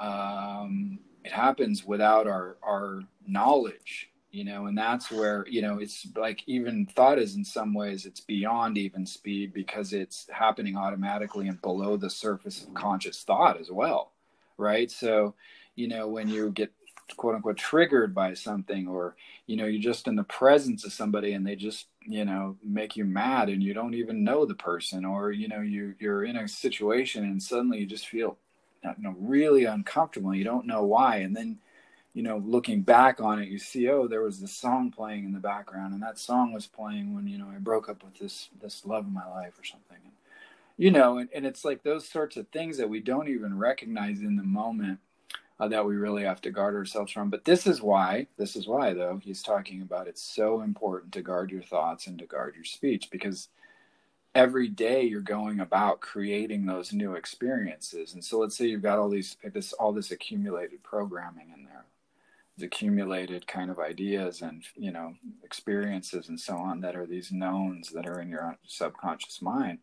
Um, 0.00 1.00
it 1.24 1.32
happens 1.32 1.84
without 1.86 2.26
our 2.26 2.56
our 2.62 3.02
knowledge, 3.26 4.10
you 4.30 4.44
know, 4.44 4.66
and 4.66 4.78
that's 4.78 5.10
where 5.10 5.46
you 5.48 5.62
know 5.62 5.78
it's 5.78 6.06
like 6.16 6.42
even 6.46 6.86
thought 6.86 7.18
is 7.18 7.36
in 7.36 7.44
some 7.44 7.74
ways 7.74 8.06
it's 8.06 8.20
beyond 8.20 8.78
even 8.78 9.06
speed 9.06 9.52
because 9.54 9.92
it's 9.92 10.26
happening 10.30 10.76
automatically 10.76 11.48
and 11.48 11.60
below 11.62 11.96
the 11.96 12.10
surface 12.10 12.64
of 12.64 12.74
conscious 12.74 13.24
thought 13.24 13.60
as 13.60 13.70
well, 13.70 14.12
right? 14.58 14.90
So, 14.90 15.34
you 15.76 15.88
know, 15.88 16.08
when 16.08 16.28
you 16.28 16.50
get 16.52 16.72
quote 17.16 17.34
unquote 17.34 17.56
triggered 17.56 18.14
by 18.14 18.34
something 18.34 18.86
or 18.86 19.16
you 19.46 19.56
know 19.56 19.64
you're 19.64 19.80
just 19.80 20.06
in 20.06 20.16
the 20.16 20.24
presence 20.24 20.84
of 20.84 20.92
somebody 20.92 21.32
and 21.32 21.46
they 21.46 21.56
just 21.56 21.86
you 22.06 22.24
know 22.24 22.56
make 22.62 22.96
you 22.96 23.04
mad 23.04 23.48
and 23.48 23.62
you 23.62 23.74
don't 23.74 23.94
even 23.94 24.24
know 24.24 24.44
the 24.44 24.54
person 24.54 25.04
or 25.04 25.32
you 25.32 25.48
know 25.48 25.60
you 25.60 25.94
you're 25.98 26.24
in 26.24 26.36
a 26.36 26.48
situation 26.48 27.24
and 27.24 27.42
suddenly 27.42 27.78
you 27.78 27.86
just 27.86 28.08
feel 28.08 28.36
you 28.84 28.94
know 28.98 29.14
really 29.18 29.64
uncomfortable 29.64 30.34
you 30.34 30.44
don't 30.44 30.66
know 30.66 30.82
why. 30.82 31.16
And 31.16 31.34
then 31.36 31.58
you 32.14 32.22
know 32.22 32.38
looking 32.38 32.82
back 32.82 33.20
on 33.20 33.40
it 33.40 33.48
you 33.48 33.58
see 33.58 33.88
oh 33.88 34.08
there 34.08 34.22
was 34.22 34.40
this 34.40 34.52
song 34.52 34.90
playing 34.90 35.24
in 35.24 35.32
the 35.32 35.38
background 35.38 35.92
and 35.92 36.02
that 36.02 36.18
song 36.18 36.52
was 36.52 36.66
playing 36.66 37.14
when 37.14 37.26
you 37.26 37.38
know 37.38 37.48
I 37.54 37.58
broke 37.58 37.88
up 37.88 38.02
with 38.02 38.18
this 38.18 38.48
this 38.60 38.84
love 38.86 39.06
of 39.06 39.12
my 39.12 39.28
life 39.28 39.58
or 39.58 39.64
something. 39.64 39.98
And 40.02 40.12
you 40.76 40.90
know 40.90 41.18
and, 41.18 41.28
and 41.34 41.46
it's 41.46 41.64
like 41.64 41.82
those 41.82 42.08
sorts 42.08 42.36
of 42.36 42.48
things 42.48 42.76
that 42.78 42.88
we 42.88 43.00
don't 43.00 43.28
even 43.28 43.58
recognize 43.58 44.20
in 44.20 44.36
the 44.36 44.42
moment 44.42 44.98
uh, 45.60 45.68
that 45.68 45.84
we 45.84 45.96
really 45.96 46.24
have 46.24 46.40
to 46.42 46.50
guard 46.50 46.74
ourselves 46.74 47.12
from. 47.12 47.30
But 47.30 47.44
this 47.44 47.66
is 47.66 47.82
why, 47.82 48.28
this 48.36 48.54
is 48.56 48.66
why, 48.66 48.92
though, 48.94 49.20
he's 49.22 49.42
talking 49.42 49.82
about 49.82 50.06
it's 50.06 50.22
so 50.22 50.62
important 50.62 51.12
to 51.12 51.22
guard 51.22 51.50
your 51.50 51.62
thoughts 51.62 52.06
and 52.06 52.18
to 52.18 52.26
guard 52.26 52.54
your 52.54 52.64
speech 52.64 53.10
because 53.10 53.48
every 54.34 54.68
day 54.68 55.02
you're 55.02 55.20
going 55.20 55.58
about 55.58 56.00
creating 56.00 56.64
those 56.64 56.92
new 56.92 57.14
experiences. 57.14 58.14
And 58.14 58.24
so 58.24 58.38
let's 58.38 58.56
say 58.56 58.66
you've 58.66 58.82
got 58.82 58.98
all 58.98 59.08
these, 59.08 59.36
this, 59.52 59.72
all 59.72 59.92
this 59.92 60.12
accumulated 60.12 60.82
programming 60.84 61.50
in 61.56 61.64
there, 61.64 61.86
accumulated 62.64 63.46
kind 63.48 63.70
of 63.70 63.80
ideas 63.80 64.42
and, 64.42 64.62
you 64.76 64.92
know, 64.92 65.14
experiences 65.42 66.28
and 66.28 66.38
so 66.38 66.56
on 66.56 66.80
that 66.82 66.94
are 66.94 67.06
these 67.06 67.32
knowns 67.32 67.90
that 67.90 68.06
are 68.06 68.20
in 68.20 68.28
your 68.28 68.56
subconscious 68.64 69.42
mind 69.42 69.78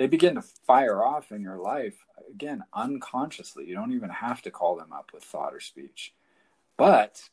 they 0.00 0.06
begin 0.06 0.34
to 0.34 0.40
fire 0.40 1.04
off 1.04 1.30
in 1.30 1.42
your 1.42 1.58
life 1.58 2.06
again 2.30 2.64
unconsciously. 2.72 3.66
You 3.66 3.74
don't 3.74 3.92
even 3.92 4.08
have 4.08 4.40
to 4.42 4.50
call 4.50 4.74
them 4.74 4.94
up 4.94 5.10
with 5.12 5.22
thought 5.22 5.52
or 5.52 5.60
speech. 5.60 6.14
But 6.78 7.28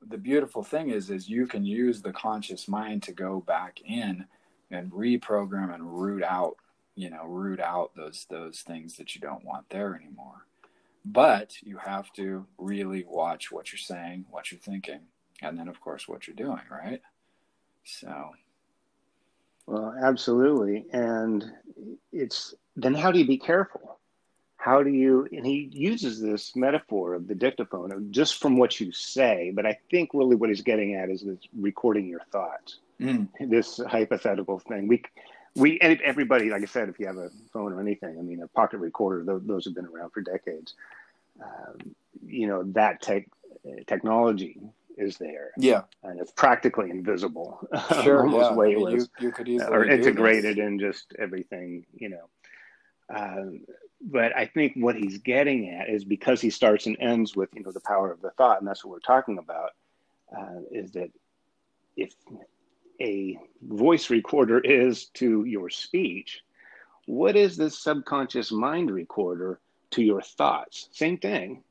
the 0.00 0.18
beautiful 0.18 0.62
thing 0.62 0.90
is 0.90 1.10
is 1.10 1.28
you 1.28 1.48
can 1.48 1.64
use 1.64 2.00
the 2.00 2.12
conscious 2.12 2.68
mind 2.68 3.02
to 3.02 3.12
go 3.12 3.40
back 3.40 3.80
in 3.84 4.26
and 4.70 4.92
reprogram 4.92 5.74
and 5.74 6.00
root 6.00 6.22
out 6.22 6.58
you 6.94 7.10
know 7.10 7.24
root 7.24 7.58
out 7.58 7.90
those 7.96 8.24
those 8.30 8.60
things 8.60 8.96
that 8.98 9.16
you 9.16 9.20
don't 9.20 9.44
want 9.44 9.68
there 9.70 9.96
anymore. 9.96 10.46
But 11.04 11.56
you 11.60 11.78
have 11.78 12.12
to 12.12 12.46
really 12.56 13.04
watch 13.04 13.50
what 13.50 13.72
you're 13.72 13.80
saying 13.80 14.26
what 14.30 14.52
you're 14.52 14.60
thinking 14.60 15.00
and 15.40 15.58
then 15.58 15.66
of 15.66 15.80
course 15.80 16.06
what 16.06 16.28
you're 16.28 16.36
doing 16.36 16.62
right? 16.70 17.02
So 17.82 18.30
well 19.66 19.94
absolutely. 20.02 20.86
And 20.92 21.44
it's 22.12 22.54
then 22.76 22.94
how 22.94 23.10
do 23.10 23.18
you 23.18 23.26
be 23.26 23.38
careful? 23.38 23.98
How 24.56 24.82
do 24.82 24.90
you 24.90 25.26
and 25.32 25.44
he 25.44 25.68
uses 25.72 26.20
this 26.20 26.54
metaphor 26.54 27.14
of 27.14 27.26
the 27.26 27.34
dictaphone 27.34 28.08
just 28.12 28.40
from 28.40 28.56
what 28.56 28.78
you 28.78 28.92
say 28.92 29.50
but 29.52 29.66
i 29.66 29.76
think 29.90 30.10
really 30.14 30.36
what 30.36 30.50
he's 30.50 30.60
getting 30.60 30.94
at 30.94 31.10
is 31.10 31.22
this 31.22 31.40
recording 31.58 32.06
your 32.06 32.20
thoughts. 32.30 32.78
Mm. 33.00 33.28
this 33.40 33.80
hypothetical 33.88 34.60
thing. 34.60 34.86
We 34.86 35.02
we 35.56 35.80
everybody 35.80 36.48
like 36.50 36.62
i 36.62 36.66
said 36.66 36.88
if 36.88 37.00
you 37.00 37.06
have 37.08 37.16
a 37.16 37.30
phone 37.52 37.72
or 37.72 37.80
anything 37.80 38.16
i 38.16 38.22
mean 38.22 38.40
a 38.40 38.48
pocket 38.48 38.78
recorder 38.78 39.24
those, 39.24 39.42
those 39.44 39.64
have 39.64 39.74
been 39.74 39.86
around 39.86 40.10
for 40.10 40.20
decades. 40.20 40.74
Um, 41.42 41.94
you 42.24 42.46
know 42.46 42.62
that 42.74 43.02
tech 43.02 43.26
technology 43.86 44.60
is 44.98 45.16
there 45.18 45.50
yeah 45.56 45.82
and 46.02 46.20
it's 46.20 46.32
practically 46.32 46.90
invisible 46.90 47.66
sure 48.02 48.26
yeah. 48.30 48.52
way 48.52 48.70
you, 48.72 49.06
you, 49.20 49.32
could 49.32 49.48
easily 49.48 49.72
or 49.72 49.84
integrated 49.84 50.58
in 50.58 50.78
just 50.78 51.14
everything 51.18 51.84
you 51.94 52.08
know 52.08 52.28
um, 53.14 53.60
but 54.00 54.36
I 54.36 54.46
think 54.46 54.72
what 54.74 54.96
he's 54.96 55.18
getting 55.18 55.70
at 55.70 55.88
is 55.88 56.04
because 56.04 56.40
he 56.40 56.50
starts 56.50 56.86
and 56.86 56.96
ends 56.98 57.36
with 57.36 57.50
you 57.54 57.62
know 57.62 57.72
the 57.72 57.80
power 57.80 58.10
of 58.10 58.20
the 58.20 58.30
thought, 58.30 58.58
and 58.58 58.66
that's 58.66 58.84
what 58.84 58.90
we're 58.90 59.00
talking 59.00 59.38
about. 59.38 59.70
Uh, 60.36 60.60
is 60.70 60.92
that 60.92 61.10
if 61.96 62.14
a 63.00 63.38
voice 63.62 64.10
recorder 64.10 64.58
is 64.58 65.06
to 65.06 65.44
your 65.44 65.68
speech, 65.68 66.40
what 67.06 67.36
is 67.36 67.56
this 67.56 67.78
subconscious 67.78 68.50
mind 68.50 68.90
recorder 68.90 69.60
to 69.90 70.02
your 70.02 70.22
thoughts? 70.22 70.88
Same 70.92 71.18
thing, 71.18 71.62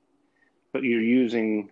but 0.74 0.84
you're 0.84 1.02
using 1.02 1.72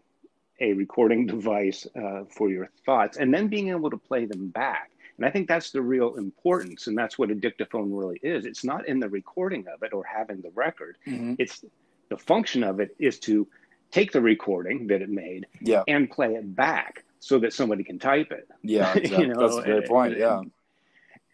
a 0.60 0.74
recording 0.74 1.26
device 1.26 1.88
uh, 1.96 2.24
for 2.30 2.50
your 2.50 2.70
thoughts, 2.86 3.18
and 3.18 3.34
then 3.34 3.48
being 3.48 3.70
able 3.70 3.90
to 3.90 3.98
play 3.98 4.26
them 4.26 4.50
back. 4.50 4.92
And 5.18 5.26
I 5.26 5.32
think 5.32 5.50
that's 5.50 5.72
the 5.72 5.82
real 5.82 6.16
importance. 6.16 6.88
And 6.88 6.98
that's 6.98 7.20
what 7.20 7.30
a 7.30 7.36
dictaphone 7.36 7.94
really 7.94 8.20
is. 8.24 8.46
It's 8.46 8.64
not 8.64 8.88
in 8.88 9.02
the 9.02 9.10
recording 9.10 9.68
of 9.68 9.84
it 9.84 9.92
or 9.92 10.04
having 10.06 10.42
the 10.42 10.52
record. 10.52 10.98
Mm-hmm. 11.06 11.36
It's 11.38 11.64
the 12.08 12.18
function 12.18 12.64
of 12.64 12.80
it 12.80 12.96
is 13.00 13.20
to 13.20 13.46
take 13.92 14.14
the 14.14 14.22
recording 14.22 14.88
that 14.88 15.02
it 15.02 15.10
made 15.10 15.46
yeah. 15.60 15.84
and 15.90 16.10
play 16.10 16.36
it 16.36 16.56
back 16.56 17.04
so 17.20 17.38
that 17.40 17.54
somebody 17.54 17.84
can 17.84 18.00
type 18.00 18.32
it. 18.32 18.48
Yeah, 18.62 18.94
exactly. 18.96 19.26
you 19.26 19.34
know, 19.34 19.42
that's 19.42 19.58
a 19.58 19.62
great 19.62 19.88
point. 19.88 20.18
Yeah. 20.18 20.42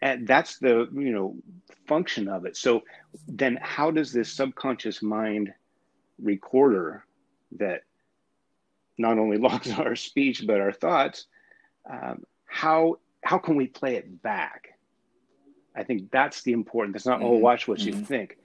And 0.02 0.26
that's 0.26 0.58
the, 0.58 0.88
you 0.92 1.12
know, 1.12 1.36
function 1.86 2.28
of 2.28 2.44
it. 2.44 2.56
So 2.56 2.82
then 3.28 3.58
how 3.62 3.92
does 3.92 4.12
this 4.12 4.32
subconscious 4.32 5.00
mind 5.00 5.52
recorder 6.20 7.04
that 7.52 7.82
not 8.98 9.18
only 9.18 9.36
logs 9.48 9.70
our 9.70 9.96
speech 9.96 10.44
but 10.46 10.60
our 10.60 10.72
thoughts 10.72 11.26
um, 11.90 12.24
how 12.46 12.96
how 13.26 13.38
can 13.38 13.56
we 13.56 13.66
play 13.66 13.96
it 13.96 14.22
back? 14.22 14.78
I 15.74 15.82
think 15.82 16.10
that's 16.10 16.42
the 16.42 16.52
important. 16.52 16.96
It's 16.96 17.06
not, 17.06 17.20
oh, 17.20 17.24
mm-hmm. 17.24 17.34
oh, 17.34 17.38
watch 17.38 17.68
what 17.68 17.78
mm-hmm. 17.78 17.98
you 17.98 18.04
think. 18.04 18.38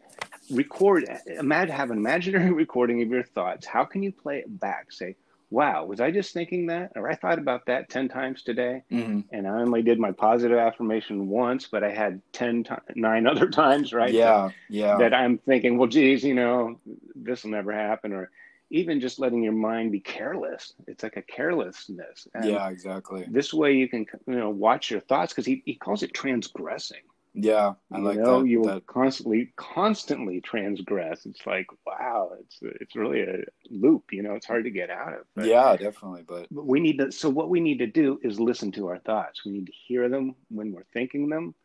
Record, 0.49 1.05
imagine, 1.27 1.75
have 1.75 1.91
an 1.91 1.97
imaginary 1.97 2.51
recording 2.63 3.01
of 3.01 3.09
your 3.09 3.23
thoughts. 3.23 3.65
How 3.65 3.85
can 3.85 4.03
you 4.03 4.11
play 4.11 4.39
it 4.39 4.59
back? 4.59 4.91
Say, 4.91 5.15
wow, 5.49 5.85
was 5.85 6.01
I 6.01 6.11
just 6.11 6.33
thinking 6.33 6.65
that? 6.67 6.93
Or 6.95 7.09
I 7.09 7.15
thought 7.15 7.37
about 7.37 7.67
that 7.67 7.89
10 7.89 8.09
times 8.09 8.41
today. 8.41 8.83
Mm-hmm. 8.91 9.21
And 9.31 9.47
I 9.47 9.61
only 9.61 9.81
did 9.81 9.99
my 9.99 10.11
positive 10.11 10.57
affirmation 10.57 11.27
once, 11.27 11.67
but 11.67 11.83
I 11.83 11.91
had 11.91 12.21
10, 12.33 12.63
to- 12.65 12.81
nine 12.95 13.27
other 13.31 13.49
times, 13.49 13.93
right? 13.93 14.11
Yeah. 14.11 14.47
That, 14.47 14.53
yeah. 14.69 14.97
That 14.97 15.13
I'm 15.13 15.37
thinking, 15.37 15.77
well, 15.77 15.87
geez, 15.87 16.23
you 16.23 16.33
know, 16.33 16.79
this 17.15 17.43
will 17.43 17.51
never 17.51 17.71
happen. 17.71 18.13
Or, 18.13 18.31
even 18.71 19.01
just 19.01 19.19
letting 19.19 19.43
your 19.43 19.53
mind 19.53 19.91
be 19.91 19.99
careless. 19.99 20.73
It's 20.87 21.03
like 21.03 21.17
a 21.17 21.21
carelessness. 21.21 22.27
And 22.33 22.45
yeah, 22.45 22.69
exactly. 22.69 23.25
This 23.29 23.53
way 23.53 23.73
you 23.73 23.87
can 23.87 24.05
you 24.25 24.35
know 24.35 24.49
watch 24.49 24.89
your 24.89 25.01
thoughts 25.01 25.33
because 25.33 25.45
he, 25.45 25.61
he 25.65 25.75
calls 25.75 26.03
it 26.03 26.13
transgressing. 26.13 27.01
Yeah, 27.33 27.73
I 27.91 27.97
you 27.97 28.03
like 28.03 28.17
know, 28.17 28.41
that. 28.41 28.47
You 28.47 28.63
that... 28.63 28.87
constantly, 28.87 29.53
constantly 29.55 30.41
transgress. 30.41 31.25
It's 31.25 31.45
like 31.45 31.67
wow, 31.85 32.31
it's 32.39 32.59
it's 32.61 32.95
really 32.95 33.21
a 33.21 33.43
loop. 33.69 34.05
You 34.11 34.23
know, 34.23 34.33
it's 34.33 34.47
hard 34.47 34.63
to 34.63 34.71
get 34.71 34.89
out 34.89 35.13
of. 35.13 35.25
But, 35.35 35.45
yeah, 35.45 35.75
definitely. 35.75 36.23
But... 36.27 36.47
but 36.49 36.65
we 36.65 36.79
need 36.79 36.97
to. 36.99 37.11
So 37.11 37.29
what 37.29 37.49
we 37.49 37.59
need 37.59 37.79
to 37.79 37.87
do 37.87 38.19
is 38.23 38.39
listen 38.39 38.71
to 38.73 38.87
our 38.87 38.99
thoughts. 38.99 39.45
We 39.45 39.51
need 39.51 39.67
to 39.67 39.73
hear 39.87 40.09
them 40.09 40.35
when 40.49 40.71
we're 40.71 40.85
thinking 40.93 41.29
them. 41.29 41.55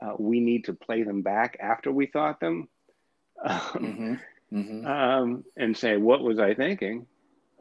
Uh, 0.00 0.14
we 0.18 0.40
need 0.40 0.64
to 0.64 0.74
play 0.74 1.02
them 1.02 1.22
back 1.22 1.56
after 1.60 1.92
we 1.92 2.06
thought 2.06 2.40
them. 2.40 2.68
mm-hmm 3.46 4.14
mm-hmm. 4.52 4.86
um, 4.86 5.44
and 5.56 5.76
say, 5.76 5.96
what 5.96 6.22
was 6.22 6.38
I 6.38 6.54
thinking? 6.54 7.06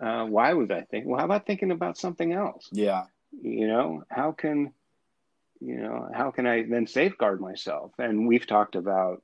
Uh, 0.01 0.25
why 0.25 0.54
was 0.54 0.70
I 0.72 0.82
thinking? 0.82 1.10
Well, 1.10 1.20
how 1.20 1.25
about 1.25 1.46
thinking 1.46 1.72
about 1.72 1.98
something 1.98 2.34
else? 2.34 2.68
Yeah. 2.72 3.06
You 3.42 3.68
know, 3.68 4.04
how 4.10 4.32
can, 4.32 4.74
you 5.60 5.77
know, 5.77 6.10
how 6.13 6.32
can 6.32 6.46
I 6.46 6.63
then 6.63 6.88
safeguard 6.88 7.42
myself? 7.42 7.92
And 7.98 8.27
we've 8.27 8.46
talked 8.48 8.75
about 8.75 9.22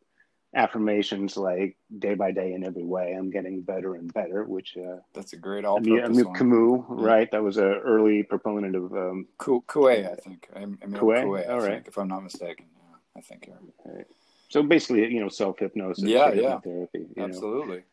affirmations 0.54 1.38
like 1.38 1.78
day 2.00 2.14
by 2.14 2.30
day 2.32 2.52
in 2.52 2.66
every 2.66 2.84
way 2.84 3.14
i'm 3.14 3.30
getting 3.30 3.62
better 3.62 3.96
and 3.96 4.14
better 4.14 4.44
which 4.44 4.76
uh, 4.76 4.98
that's 5.14 5.32
a 5.32 5.38
great 5.38 5.64
all 5.64 5.80
Amit, 5.80 6.06
Amit 6.06 6.36
Camus, 6.36 6.84
yeah. 6.90 7.08
right 7.08 7.32
that 7.32 7.42
was 7.42 7.56
an 7.56 7.64
early 7.64 8.24
proponent 8.24 8.76
of 8.76 8.92
um 8.92 9.28
Coué, 9.40 10.12
i 10.12 10.16
think 10.16 10.50
I 10.54 10.66
mean? 10.66 10.78
Coué 10.78 11.50
all 11.50 11.62
right 11.62 11.82
if 11.88 11.98
i'm 11.98 12.10
not 12.10 12.22
mistaken 12.22 12.66
yeah, 12.76 12.98
i 13.16 13.22
think 13.22 13.48
yeah. 13.48 13.94
right. 13.94 14.06
So 14.52 14.62
basically, 14.62 15.10
you 15.14 15.22
know, 15.22 15.30
self 15.30 15.60
hypnosis, 15.60 16.04
yeah, 16.04 16.34
yeah, 16.34 16.60
therapy, 16.60 17.01
absolutely. 17.24 17.84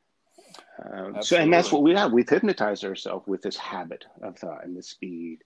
Uh, 0.79 0.95
absolutely. 0.95 1.23
So, 1.23 1.37
and 1.37 1.53
that's 1.53 1.73
what 1.73 1.83
we 1.83 1.95
have. 1.95 2.13
We've 2.13 2.29
hypnotized 2.29 2.85
ourselves 2.85 3.27
with 3.27 3.43
this 3.43 3.57
habit 3.57 4.05
of 4.23 4.39
thought 4.39 4.65
and 4.65 4.77
the 4.77 4.83
speed. 4.83 5.39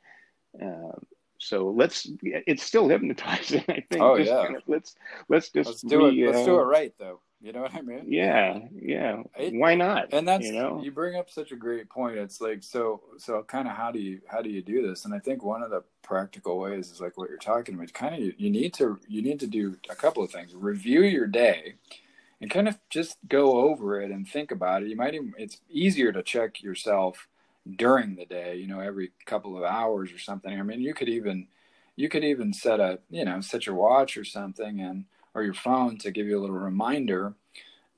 Uh, 0.63 0.93
so 1.39 1.69
let's. 1.71 2.09
It's 2.23 2.63
still 2.63 2.89
hypnotizing. 2.89 3.65
I 3.69 3.85
think. 3.91 4.01
Oh 4.01 4.17
just 4.19 4.31
yeah. 4.31 4.45
Kind 4.45 4.57
of, 4.57 4.63
let's 4.67 4.95
let's 5.29 5.51
just 5.51 5.69
let's 5.69 5.83
do 5.83 6.07
re, 6.07 6.23
it. 6.23 6.27
Let's 6.27 6.43
uh, 6.43 6.47
do 6.47 6.59
it 6.59 6.65
right, 6.65 6.95
though. 6.99 7.21
You 7.43 7.53
know 7.53 7.63
what 7.63 7.75
I 7.75 7.81
mean? 7.81 8.05
Yeah, 8.07 8.61
yeah. 8.73 9.25
It, 9.37 9.53
Why 9.53 9.75
not? 9.75 10.13
And 10.13 10.29
that's 10.29 10.47
you 10.47 10.53
know 10.53 10.81
you 10.81 10.93
bring 10.93 11.17
up 11.17 11.29
such 11.29 11.51
a 11.51 11.57
great 11.57 11.91
point. 11.91 12.17
It's 12.17 12.41
like 12.41 12.63
so 12.63 13.03
so 13.19 13.43
kind 13.43 13.67
of 13.67 13.75
how 13.75 13.91
do 13.91 13.99
you 13.99 14.21
how 14.29 14.43
do 14.43 14.49
you 14.49 14.63
do 14.63 14.87
this? 14.87 15.05
And 15.05 15.13
I 15.13 15.19
think 15.19 15.43
one 15.43 15.61
of 15.65 15.71
the 15.71 15.83
practical 16.03 16.57
ways 16.61 16.93
is 16.93 17.01
like 17.01 17.19
what 17.19 17.29
you're 17.29 17.39
talking 17.39 17.75
about. 17.75 17.93
Kind 17.93 18.15
of 18.15 18.21
you, 18.21 18.33
you 18.39 18.49
need 18.49 18.75
to 18.75 19.01
you 19.09 19.23
need 19.23 19.41
to 19.41 19.49
do 19.49 19.77
a 19.91 19.97
couple 19.97 20.23
of 20.23 20.31
things. 20.31 20.55
Review 20.55 21.03
your 21.03 21.27
day 21.27 21.75
and 22.43 22.51
kind 22.51 22.69
of 22.69 22.79
just 22.91 23.19
go 23.29 23.61
over 23.71 24.03
it 24.03 24.13
and 24.13 24.29
think 24.29 24.53
about 24.53 24.85
it. 24.85 24.91
You 24.91 24.97
might 24.97 25.15
even 25.15 25.35
it's 25.39 25.61
easier 25.71 26.13
to 26.13 26.23
check 26.25 26.63
yourself 26.63 27.29
during 27.77 28.17
the 28.17 28.27
day, 28.27 28.57
you 28.57 28.69
know, 28.69 28.81
every 28.81 29.13
couple 29.27 29.57
of 29.57 29.65
hours 29.65 30.13
or 30.13 30.19
something. 30.19 30.59
I 30.59 30.63
mean, 30.65 30.83
you 30.83 30.95
could 30.95 31.09
even 31.09 31.49
you 31.97 32.11
could 32.11 32.25
even 32.25 32.53
set 32.55 32.81
a, 32.81 33.01
you 33.11 33.25
know, 33.25 33.41
set 33.43 33.67
your 33.67 33.77
watch 33.77 34.19
or 34.19 34.25
something 34.25 34.81
and 34.81 35.07
or 35.35 35.45
your 35.45 35.55
phone 35.55 35.99
to 35.99 36.13
give 36.13 36.27
you 36.27 36.39
a 36.39 36.43
little 36.43 36.57
reminder 36.57 37.35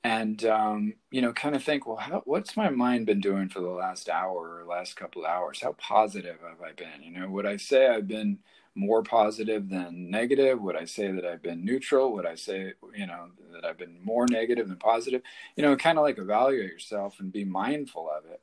and 0.05 0.45
um, 0.45 0.93
you 1.09 1.19
know 1.19 1.33
kind 1.33 1.55
of 1.55 1.63
think 1.63 1.87
well 1.87 1.97
how, 1.97 2.21
what's 2.25 2.55
my 2.55 2.69
mind 2.69 3.07
been 3.07 3.19
doing 3.19 3.49
for 3.49 3.59
the 3.59 3.67
last 3.67 4.07
hour 4.07 4.59
or 4.59 4.63
last 4.63 4.95
couple 4.95 5.25
hours? 5.25 5.61
How 5.61 5.73
positive 5.73 6.37
have 6.47 6.61
i 6.61 6.73
been? 6.73 7.01
You 7.01 7.19
know 7.19 7.27
would 7.27 7.47
i 7.47 7.57
say 7.57 7.87
i've 7.87 8.07
been 8.07 8.37
more 8.75 9.01
positive 9.01 9.67
than 9.67 10.11
negative? 10.11 10.61
Would 10.61 10.75
i 10.75 10.85
say 10.85 11.11
that 11.11 11.25
i've 11.25 11.41
been 11.41 11.65
neutral? 11.65 12.13
Would 12.13 12.27
i 12.27 12.35
say 12.35 12.73
you 12.95 13.07
know 13.07 13.29
that 13.51 13.65
i've 13.65 13.79
been 13.79 13.97
more 14.03 14.27
negative 14.29 14.67
than 14.67 14.77
positive? 14.77 15.23
You 15.55 15.63
know 15.63 15.75
kind 15.75 15.97
of 15.97 16.03
like 16.03 16.19
evaluate 16.19 16.69
yourself 16.69 17.19
and 17.19 17.33
be 17.33 17.43
mindful 17.43 18.07
of 18.07 18.25
it. 18.31 18.41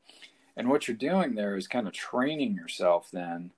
And 0.56 0.68
what 0.68 0.88
you're 0.88 0.96
doing 0.96 1.36
there 1.36 1.56
is 1.56 1.68
kind 1.68 1.86
of 1.86 1.92
training 1.92 2.56
yourself 2.56 3.08
then 3.12 3.52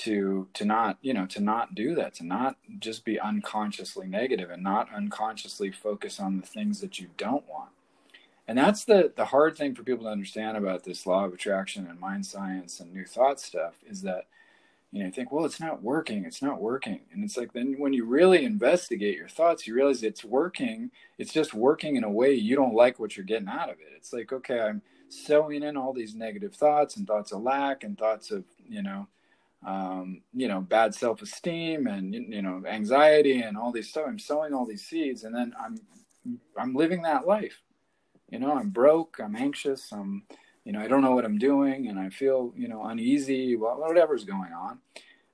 to 0.00 0.48
to 0.54 0.64
not 0.64 0.96
you 1.02 1.12
know 1.12 1.26
to 1.26 1.40
not 1.40 1.74
do 1.74 1.94
that 1.94 2.14
to 2.14 2.24
not 2.24 2.56
just 2.78 3.04
be 3.04 3.20
unconsciously 3.20 4.06
negative 4.06 4.48
and 4.48 4.62
not 4.62 4.88
unconsciously 4.94 5.70
focus 5.70 6.18
on 6.18 6.40
the 6.40 6.46
things 6.46 6.80
that 6.80 6.98
you 6.98 7.08
don't 7.18 7.46
want. 7.46 7.68
And 8.48 8.56
that's 8.56 8.84
the 8.84 9.12
the 9.14 9.26
hard 9.26 9.58
thing 9.58 9.74
for 9.74 9.82
people 9.82 10.04
to 10.04 10.10
understand 10.10 10.56
about 10.56 10.84
this 10.84 11.06
law 11.06 11.26
of 11.26 11.34
attraction 11.34 11.86
and 11.86 12.00
mind 12.00 12.24
science 12.24 12.80
and 12.80 12.94
new 12.94 13.04
thought 13.04 13.40
stuff 13.40 13.74
is 13.86 14.00
that 14.02 14.24
you 14.90 15.00
know 15.00 15.06
you 15.06 15.12
think 15.12 15.30
well 15.30 15.44
it's 15.44 15.60
not 15.60 15.82
working 15.82 16.24
it's 16.24 16.40
not 16.40 16.62
working. 16.62 17.00
And 17.12 17.22
it's 17.22 17.36
like 17.36 17.52
then 17.52 17.74
when 17.78 17.92
you 17.92 18.06
really 18.06 18.42
investigate 18.46 19.18
your 19.18 19.28
thoughts 19.28 19.66
you 19.66 19.74
realize 19.74 20.02
it's 20.02 20.24
working 20.24 20.90
it's 21.18 21.32
just 21.32 21.52
working 21.52 21.96
in 21.96 22.04
a 22.04 22.10
way 22.10 22.32
you 22.32 22.56
don't 22.56 22.74
like 22.74 22.98
what 22.98 23.18
you're 23.18 23.26
getting 23.26 23.48
out 23.48 23.68
of 23.68 23.80
it. 23.80 23.92
It's 23.96 24.14
like 24.14 24.32
okay 24.32 24.60
i'm 24.60 24.80
sowing 25.10 25.62
in 25.62 25.76
all 25.76 25.92
these 25.92 26.14
negative 26.14 26.54
thoughts 26.54 26.96
and 26.96 27.06
thoughts 27.06 27.32
of 27.32 27.42
lack 27.42 27.84
and 27.84 27.98
thoughts 27.98 28.30
of 28.30 28.44
you 28.68 28.82
know 28.82 29.06
um, 29.66 30.22
you 30.34 30.48
know, 30.48 30.60
bad 30.60 30.94
self 30.94 31.22
esteem 31.22 31.86
and 31.86 32.14
you 32.14 32.42
know, 32.42 32.62
anxiety 32.66 33.42
and 33.42 33.56
all 33.56 33.72
these 33.72 33.90
stuff. 33.90 34.06
I'm 34.08 34.18
sowing 34.18 34.54
all 34.54 34.66
these 34.66 34.86
seeds, 34.86 35.24
and 35.24 35.34
then 35.34 35.52
I'm 35.62 35.78
I'm 36.56 36.74
living 36.74 37.02
that 37.02 37.26
life. 37.26 37.60
You 38.30 38.38
know, 38.38 38.56
I'm 38.56 38.70
broke. 38.70 39.18
I'm 39.22 39.36
anxious. 39.36 39.92
I'm 39.92 40.22
you 40.64 40.72
know, 40.72 40.80
I 40.80 40.88
don't 40.88 41.02
know 41.02 41.12
what 41.12 41.24
I'm 41.24 41.38
doing 41.38 41.88
and 41.88 41.98
I 41.98 42.10
feel, 42.10 42.52
you 42.56 42.68
know, 42.68 42.84
uneasy, 42.84 43.56
whatever's 43.56 44.24
going 44.24 44.52
on. 44.52 44.78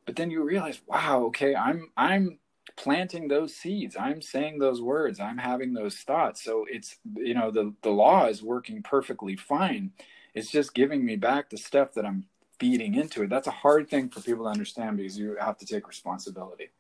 But 0.04 0.14
then 0.16 0.30
you 0.30 0.42
realize, 0.42 0.80
wow, 0.86 1.24
okay, 1.24 1.54
I'm 1.54 1.90
I'm 1.96 2.38
planting 2.76 3.28
those 3.28 3.54
seeds. 3.54 3.96
I'm 3.98 4.22
saying 4.22 4.58
those 4.58 4.80
words. 4.80 5.18
I'm 5.18 5.38
having 5.38 5.72
those 5.72 5.96
thoughts. 5.96 6.44
So 6.44 6.64
it's 6.70 6.96
you 7.16 7.34
know, 7.34 7.50
the 7.50 7.74
the 7.82 7.90
law 7.90 8.26
is 8.26 8.42
working 8.42 8.82
perfectly 8.82 9.36
fine. 9.36 9.90
It's 10.34 10.50
just 10.50 10.74
giving 10.74 11.04
me 11.04 11.16
back 11.16 11.50
the 11.50 11.56
stuff 11.58 11.94
that 11.94 12.06
I'm 12.06 12.26
feeding 12.58 12.94
into 12.94 13.22
it. 13.22 13.30
That's 13.30 13.46
a 13.46 13.52
hard 13.52 13.88
thing 13.88 14.08
for 14.08 14.20
people 14.20 14.44
to 14.44 14.50
understand 14.50 14.96
because 14.96 15.18
you 15.18 15.36
have 15.40 15.58
to 15.58 15.66
take 15.66 15.86
responsibility. 15.88 16.70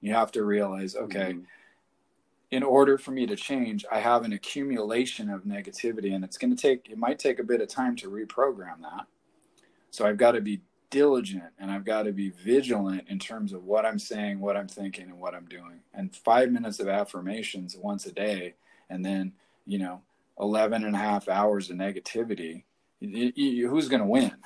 You 0.00 0.14
have 0.14 0.32
to 0.32 0.44
realize, 0.44 0.96
okay, 0.96 1.32
mm-hmm 1.32 1.44
in 2.52 2.62
order 2.62 2.96
for 2.96 3.10
me 3.10 3.26
to 3.26 3.34
change, 3.34 3.84
I 3.90 3.98
have 3.98 4.24
an 4.24 4.32
accumulation 4.32 5.28
of 5.30 5.42
negativity, 5.42 6.14
and 6.14 6.22
it's 6.22 6.38
going 6.38 6.54
to 6.54 6.60
take, 6.60 6.88
it 6.88 6.96
might 6.96 7.18
take 7.18 7.40
a 7.40 7.44
bit 7.44 7.60
of 7.60 7.66
time 7.66 7.96
to 7.96 8.08
reprogram 8.08 8.82
that. 8.82 9.06
So 9.90 10.06
I've 10.06 10.16
got 10.16 10.32
to 10.32 10.40
be 10.40 10.60
diligent 10.88 11.50
and 11.58 11.72
I've 11.72 11.84
got 11.84 12.04
to 12.04 12.12
be 12.12 12.30
vigilant 12.30 13.08
in 13.08 13.18
terms 13.18 13.52
of 13.52 13.64
what 13.64 13.84
I'm 13.84 13.98
saying, 13.98 14.38
what 14.38 14.56
I'm 14.56 14.68
thinking, 14.68 15.06
and 15.06 15.18
what 15.18 15.34
I'm 15.34 15.46
doing. 15.46 15.80
And 15.92 16.14
five 16.14 16.52
minutes 16.52 16.78
of 16.78 16.86
affirmations 16.86 17.76
once 17.76 18.06
a 18.06 18.12
day, 18.12 18.54
and 18.88 19.04
then, 19.04 19.32
you 19.66 19.80
know, 19.80 20.02
11 20.38 20.84
and 20.84 20.94
a 20.94 20.98
half 20.98 21.28
hours 21.28 21.68
of 21.70 21.76
negativity, 21.76 22.62
who's 23.00 23.88
going 23.88 24.02
to 24.02 24.06
win? 24.06 24.36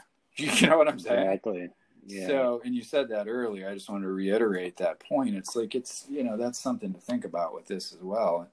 You 0.60 0.68
know 0.68 0.78
what 0.78 0.88
I'm 0.88 0.98
saying? 0.98 1.20
Exactly. 1.20 1.70
Yeah. 2.06 2.26
So, 2.26 2.62
and 2.64 2.74
you 2.74 2.82
said 2.82 3.08
that 3.10 3.28
earlier. 3.28 3.68
I 3.68 3.74
just 3.74 3.88
want 3.88 4.02
to 4.02 4.08
reiterate 4.08 4.76
that 4.78 5.00
point. 5.00 5.34
It's 5.34 5.54
like 5.54 5.74
it's 5.74 6.06
you 6.08 6.24
know 6.24 6.36
that's 6.36 6.58
something 6.58 6.92
to 6.92 7.00
think 7.00 7.24
about 7.24 7.54
with 7.54 7.66
this 7.66 7.92
as 7.92 8.02
well. 8.02 8.48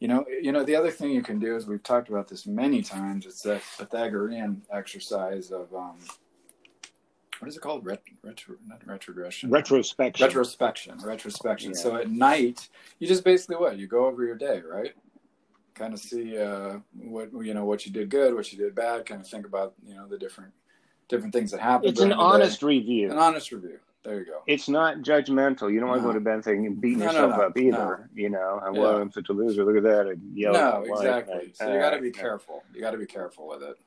You 0.00 0.08
know, 0.08 0.24
you 0.28 0.52
know 0.52 0.64
the 0.64 0.76
other 0.76 0.90
thing 0.90 1.10
you 1.10 1.22
can 1.22 1.38
do 1.38 1.56
is 1.56 1.66
we've 1.66 1.82
talked 1.82 2.08
about 2.08 2.28
this 2.28 2.46
many 2.46 2.82
times. 2.82 3.26
It's 3.26 3.42
that 3.42 3.62
Pythagorean 3.78 4.62
exercise 4.72 5.50
of 5.50 5.74
um, 5.74 5.98
what 7.38 7.48
is 7.48 7.56
it 7.56 7.60
called? 7.60 7.84
Ret, 7.84 8.02
retro, 8.22 8.56
not 8.66 8.86
retrogression. 8.86 9.50
Retrospection. 9.50 10.26
Retrospection. 10.26 10.98
Retrospection. 10.98 11.70
Yeah. 11.70 11.80
So 11.80 11.96
at 11.96 12.10
night, 12.10 12.68
you 12.98 13.06
just 13.06 13.24
basically 13.24 13.56
what 13.56 13.78
you 13.78 13.86
go 13.86 14.06
over 14.06 14.24
your 14.24 14.36
day, 14.36 14.62
right? 14.66 14.92
Kind 15.74 15.92
of 15.92 16.00
see 16.00 16.38
uh, 16.38 16.78
what 16.96 17.30
you 17.42 17.54
know 17.54 17.64
what 17.64 17.84
you 17.84 17.92
did 17.92 18.08
good, 18.08 18.34
what 18.34 18.52
you 18.52 18.58
did 18.58 18.74
bad. 18.74 19.04
Kind 19.06 19.20
of 19.20 19.28
think 19.28 19.46
about 19.46 19.74
you 19.84 19.94
know 19.94 20.06
the 20.06 20.18
different 20.18 20.52
different 21.08 21.32
things 21.32 21.50
that 21.50 21.60
happen. 21.60 21.88
It's 21.88 22.00
an 22.00 22.12
honest 22.12 22.60
day. 22.60 22.66
review. 22.66 23.10
An 23.10 23.18
honest 23.18 23.52
review. 23.52 23.78
There 24.04 24.18
you 24.18 24.26
go. 24.26 24.42
It's 24.46 24.68
not 24.68 24.98
judgmental. 24.98 25.72
You 25.72 25.80
don't 25.80 25.88
want 25.88 26.02
to 26.02 26.06
go 26.06 26.12
to 26.12 26.20
bed 26.20 26.44
thinking 26.44 26.74
beating 26.74 26.98
no, 26.98 27.06
yourself 27.06 27.30
no, 27.30 27.36
no, 27.38 27.42
up 27.44 27.58
either. 27.58 28.10
You 28.14 28.28
know, 28.28 28.60
yeah. 28.62 28.70
well, 28.78 28.98
I'm 28.98 29.10
such 29.10 29.30
a 29.30 29.32
loser. 29.32 29.64
Look 29.64 29.78
at 29.78 29.82
that. 29.82 30.06
I 30.06 30.14
yell 30.34 30.52
no, 30.52 30.84
exactly. 30.86 31.52
So 31.54 31.72
you 31.72 31.80
got 31.80 31.90
to 31.90 32.00
be 32.00 32.10
careful. 32.10 32.62
You 32.74 32.82
got 32.82 32.90
to 32.90 32.98
be 32.98 33.06
careful 33.06 33.48
with 33.48 33.62
it. 33.62 33.78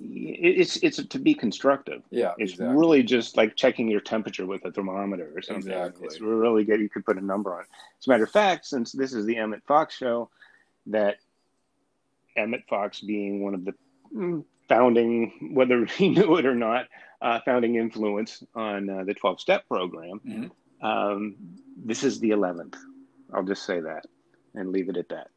It's 0.00 0.76
it's 0.78 1.02
to 1.02 1.18
be 1.18 1.34
constructive. 1.34 2.02
Yeah, 2.10 2.32
it's 2.38 2.52
exactly. 2.52 2.78
really 2.78 3.02
just 3.02 3.36
like 3.36 3.56
checking 3.56 3.88
your 3.88 4.00
temperature 4.00 4.46
with 4.46 4.64
a 4.64 4.72
thermometer 4.72 5.30
or 5.34 5.42
something. 5.42 5.70
Exactly. 5.70 6.06
It's 6.06 6.20
really 6.22 6.64
good. 6.64 6.80
You 6.80 6.88
could 6.88 7.04
put 7.04 7.18
a 7.18 7.24
number 7.24 7.52
on. 7.52 7.60
it. 7.60 7.66
As 8.00 8.06
a 8.06 8.10
matter 8.10 8.24
of 8.24 8.30
fact, 8.30 8.64
since 8.64 8.92
this 8.92 9.12
is 9.12 9.26
the 9.26 9.36
Emmett 9.36 9.62
Fox 9.66 9.94
show, 9.94 10.30
that 10.86 11.18
Emmett 12.36 12.64
Fox 12.70 13.00
being 13.00 13.42
one 13.42 13.52
of 13.52 13.66
the 13.66 13.74
founding, 14.68 15.50
whether 15.54 15.84
he 15.98 16.08
knew 16.08 16.36
it 16.36 16.46
or 16.46 16.54
not, 16.54 16.86
uh, 17.22 17.40
founding 17.44 17.76
influence 17.76 18.42
on 18.54 18.88
uh, 18.88 19.04
the 19.04 19.14
12 19.14 19.40
step 19.40 19.66
program. 19.68 20.20
Mm-hmm. 20.26 20.86
Um, 20.86 21.36
this 21.76 22.04
is 22.04 22.20
the 22.20 22.30
11th. 22.30 22.76
I'll 23.32 23.42
just 23.42 23.64
say 23.64 23.80
that 23.80 24.06
and 24.54 24.70
leave 24.70 24.88
it 24.88 24.96
at 24.96 25.08
that. 25.08 25.28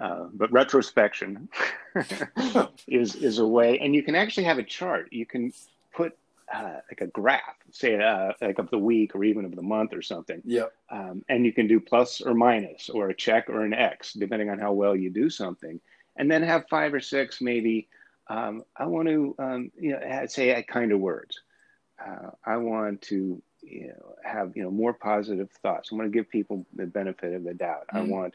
Uh, 0.00 0.28
but 0.32 0.52
retrospection 0.52 1.48
is 2.86 3.16
is 3.16 3.38
a 3.38 3.46
way, 3.46 3.80
and 3.80 3.96
you 3.96 4.02
can 4.02 4.14
actually 4.14 4.44
have 4.44 4.58
a 4.58 4.62
chart. 4.62 5.12
You 5.12 5.26
can 5.26 5.52
put 5.92 6.16
uh, 6.54 6.76
like 6.88 7.00
a 7.00 7.06
graph, 7.08 7.56
say 7.72 8.00
uh, 8.00 8.32
like 8.40 8.58
of 8.58 8.70
the 8.70 8.78
week 8.78 9.14
or 9.16 9.24
even 9.24 9.44
of 9.44 9.56
the 9.56 9.62
month 9.62 9.92
or 9.92 10.02
something. 10.02 10.40
Yeah. 10.44 10.66
Um, 10.90 11.24
and 11.28 11.44
you 11.44 11.52
can 11.52 11.66
do 11.66 11.80
plus 11.80 12.20
or 12.20 12.34
minus 12.34 12.88
or 12.88 13.08
a 13.08 13.14
check 13.14 13.50
or 13.50 13.62
an 13.62 13.74
X, 13.74 14.12
depending 14.12 14.50
on 14.50 14.58
how 14.58 14.72
well 14.72 14.94
you 14.94 15.10
do 15.10 15.28
something. 15.28 15.80
And 16.16 16.30
then 16.30 16.42
have 16.42 16.68
five 16.68 16.94
or 16.94 17.00
six 17.00 17.40
maybe 17.40 17.88
um, 18.28 18.64
I 18.76 18.86
want 18.86 19.08
to, 19.08 19.34
um, 19.38 19.72
you 19.78 19.92
know, 19.92 20.26
say 20.26 20.62
kind 20.62 20.92
of 20.92 21.00
words. 21.00 21.40
Uh, 22.04 22.30
I 22.44 22.58
want 22.58 23.02
to, 23.02 23.42
you 23.62 23.88
know, 23.88 24.14
have 24.22 24.56
you 24.56 24.62
know 24.62 24.70
more 24.70 24.92
positive 24.92 25.50
thoughts. 25.62 25.90
I 25.90 25.96
want 25.96 26.12
to 26.12 26.16
give 26.16 26.30
people 26.30 26.66
the 26.74 26.86
benefit 26.86 27.34
of 27.34 27.44
the 27.44 27.54
doubt. 27.54 27.86
Mm. 27.92 27.98
I 27.98 28.02
want, 28.02 28.34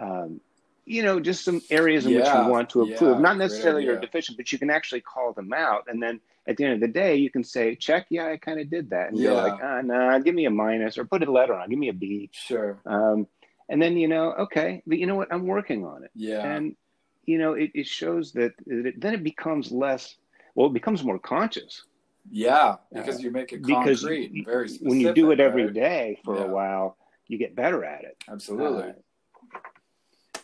um, 0.00 0.40
you 0.84 1.02
know, 1.02 1.18
just 1.18 1.44
some 1.44 1.60
areas 1.70 2.06
in 2.06 2.12
yeah, 2.12 2.18
which 2.20 2.46
you 2.46 2.50
want 2.50 2.70
to 2.70 2.82
improve. 2.82 3.16
Yeah, 3.16 3.20
Not 3.20 3.36
necessarily 3.36 3.84
you're 3.84 4.00
deficient, 4.00 4.38
but 4.38 4.52
you 4.52 4.58
can 4.58 4.70
actually 4.70 5.00
call 5.00 5.32
them 5.32 5.52
out, 5.52 5.84
and 5.88 6.02
then 6.02 6.20
at 6.46 6.56
the 6.56 6.64
end 6.64 6.74
of 6.74 6.80
the 6.80 6.88
day, 6.88 7.16
you 7.16 7.28
can 7.28 7.42
say, 7.42 7.74
"Check, 7.74 8.06
yeah, 8.08 8.28
I 8.28 8.36
kind 8.36 8.60
of 8.60 8.70
did 8.70 8.90
that," 8.90 9.10
and 9.10 9.18
yeah. 9.18 9.30
go 9.30 9.34
like, 9.34 9.60
"Ah, 9.62 9.80
nah, 9.82 10.18
give 10.20 10.34
me 10.34 10.46
a 10.46 10.50
minus, 10.50 10.96
or 10.96 11.04
put 11.04 11.22
a 11.22 11.30
letter 11.30 11.54
on, 11.54 11.68
give 11.68 11.78
me 11.78 11.88
a 11.88 11.92
B." 11.92 12.30
Sure. 12.32 12.78
Um, 12.86 13.26
and 13.68 13.82
then 13.82 13.96
you 13.96 14.06
know, 14.06 14.32
okay, 14.32 14.82
but 14.86 14.98
you 14.98 15.06
know 15.06 15.16
what? 15.16 15.32
I'm 15.32 15.46
working 15.46 15.84
on 15.84 16.04
it. 16.04 16.10
Yeah. 16.14 16.46
And 16.46 16.76
you 17.26 17.38
know, 17.38 17.54
it, 17.54 17.72
it 17.74 17.86
shows 17.86 18.32
that 18.32 18.54
it, 18.66 19.00
then 19.00 19.14
it 19.14 19.22
becomes 19.22 19.70
less, 19.70 20.16
well, 20.54 20.68
it 20.68 20.72
becomes 20.72 21.04
more 21.04 21.18
conscious. 21.18 21.82
Yeah, 22.30 22.76
because 22.92 23.22
you 23.22 23.30
make 23.30 23.52
it 23.52 23.64
because 23.64 24.00
concrete, 24.00 24.44
very 24.44 24.68
specific, 24.68 24.88
when 24.88 25.00
you 25.00 25.12
do 25.12 25.30
it 25.30 25.38
every 25.38 25.66
right? 25.66 25.74
day 25.74 26.20
for 26.24 26.36
yeah. 26.36 26.44
a 26.44 26.48
while, 26.48 26.96
you 27.28 27.38
get 27.38 27.54
better 27.54 27.84
at 27.84 28.02
it. 28.02 28.16
Absolutely. 28.28 28.90
Uh, 28.90 28.92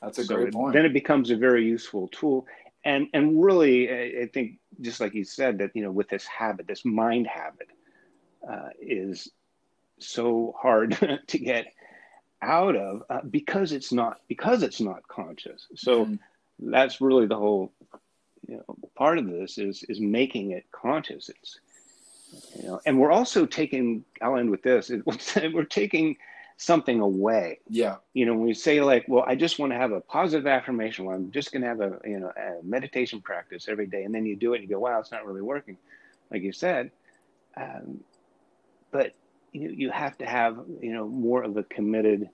That's 0.00 0.18
a 0.18 0.24
so 0.24 0.36
great 0.36 0.48
it, 0.48 0.54
point. 0.54 0.74
Then 0.74 0.84
it 0.84 0.92
becomes 0.92 1.30
a 1.30 1.36
very 1.36 1.64
useful 1.64 2.08
tool. 2.08 2.46
And 2.84 3.08
and 3.14 3.42
really, 3.42 4.20
I 4.22 4.26
think 4.26 4.58
just 4.80 5.00
like 5.00 5.14
you 5.14 5.24
said, 5.24 5.58
that 5.58 5.70
you 5.74 5.82
know, 5.82 5.90
with 5.90 6.08
this 6.08 6.24
habit, 6.26 6.68
this 6.68 6.84
mind 6.84 7.26
habit, 7.26 7.68
uh, 8.48 8.68
is 8.80 9.30
so 9.98 10.54
hard 10.60 11.20
to 11.26 11.38
get 11.38 11.66
out 12.42 12.76
of 12.76 13.02
uh, 13.08 13.20
because 13.28 13.72
it's 13.72 13.92
not 13.92 14.20
because 14.28 14.62
it's 14.62 14.80
not 14.80 15.06
conscious. 15.08 15.66
So 15.74 16.06
mm 16.06 16.18
that's 16.70 17.00
really 17.00 17.26
the 17.26 17.36
whole 17.36 17.72
you 18.46 18.56
know 18.56 18.76
part 18.96 19.18
of 19.18 19.26
this 19.26 19.58
is 19.58 19.84
is 19.88 20.00
making 20.00 20.52
it 20.52 20.64
conscious. 20.72 21.28
It's 21.28 21.60
you 22.56 22.64
know 22.64 22.80
and 22.86 22.98
we're 22.98 23.12
also 23.12 23.44
taking 23.44 24.04
i'll 24.22 24.36
end 24.36 24.50
with 24.50 24.62
this 24.62 24.90
we're 25.52 25.64
taking 25.64 26.16
something 26.56 27.00
away. 27.00 27.58
Yeah. 27.68 27.96
You 28.14 28.26
know 28.26 28.34
when 28.34 28.46
we 28.46 28.54
say 28.54 28.80
like 28.80 29.04
well 29.06 29.24
i 29.26 29.34
just 29.34 29.58
want 29.58 29.72
to 29.72 29.76
have 29.76 29.92
a 29.92 30.00
positive 30.00 30.46
affirmation 30.46 31.04
well, 31.04 31.16
i'm 31.16 31.30
just 31.30 31.52
going 31.52 31.62
to 31.62 31.68
have 31.68 31.80
a 31.80 31.98
you 32.04 32.20
know 32.20 32.32
a 32.36 32.64
meditation 32.64 33.20
practice 33.20 33.68
every 33.68 33.86
day 33.86 34.04
and 34.04 34.14
then 34.14 34.24
you 34.24 34.36
do 34.36 34.54
it 34.54 34.60
and 34.60 34.68
you 34.68 34.74
go 34.74 34.80
wow 34.80 34.98
it's 34.98 35.12
not 35.12 35.26
really 35.26 35.42
working 35.42 35.76
like 36.32 36.42
you 36.42 36.52
said. 36.52 36.90
Um, 37.56 38.00
but 38.90 39.12
you, 39.52 39.68
you 39.68 39.90
have 39.90 40.16
to 40.18 40.26
have 40.26 40.58
you 40.80 40.92
know 40.92 41.06
more 41.06 41.42
of 41.42 41.56
a 41.56 41.62
committed 41.62 42.28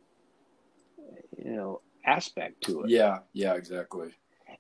you 1.37 1.53
know 1.53 1.81
aspect 2.09 2.62
to 2.64 2.83
it. 2.83 2.90
Yeah, 2.90 3.18
yeah, 3.33 3.55
exactly. 3.55 4.11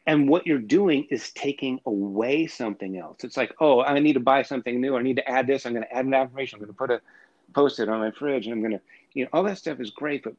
And 0.06 0.28
what 0.28 0.46
you're 0.46 0.58
doing 0.58 1.06
is 1.10 1.30
taking 1.32 1.80
away 1.86 2.46
something 2.46 2.98
else. 2.98 3.24
It's 3.24 3.36
like, 3.36 3.54
oh, 3.60 3.82
I 3.82 3.98
need 3.98 4.14
to 4.14 4.20
buy 4.20 4.42
something 4.42 4.80
new. 4.80 4.96
I 4.96 5.02
need 5.02 5.16
to 5.16 5.28
add 5.28 5.46
this. 5.46 5.66
I'm 5.66 5.72
going 5.72 5.84
to 5.84 5.94
add 5.94 6.06
an 6.06 6.14
affirmation. 6.14 6.56
I'm 6.56 6.60
going 6.60 6.72
to 6.72 6.78
put 6.78 6.90
a 6.90 7.00
post-it 7.54 7.88
on 7.88 8.00
my 8.00 8.10
fridge, 8.10 8.46
and 8.46 8.54
I'm 8.54 8.60
going 8.60 8.72
to, 8.72 8.80
you 9.12 9.24
know, 9.24 9.30
all 9.32 9.42
that 9.44 9.58
stuff 9.58 9.80
is 9.80 9.90
great, 9.90 10.24
but 10.24 10.34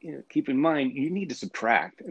you 0.00 0.12
know, 0.12 0.22
keep 0.28 0.48
in 0.50 0.58
mind 0.58 0.92
you 0.94 1.08
need 1.10 1.30
to 1.30 1.34
subtract. 1.34 2.02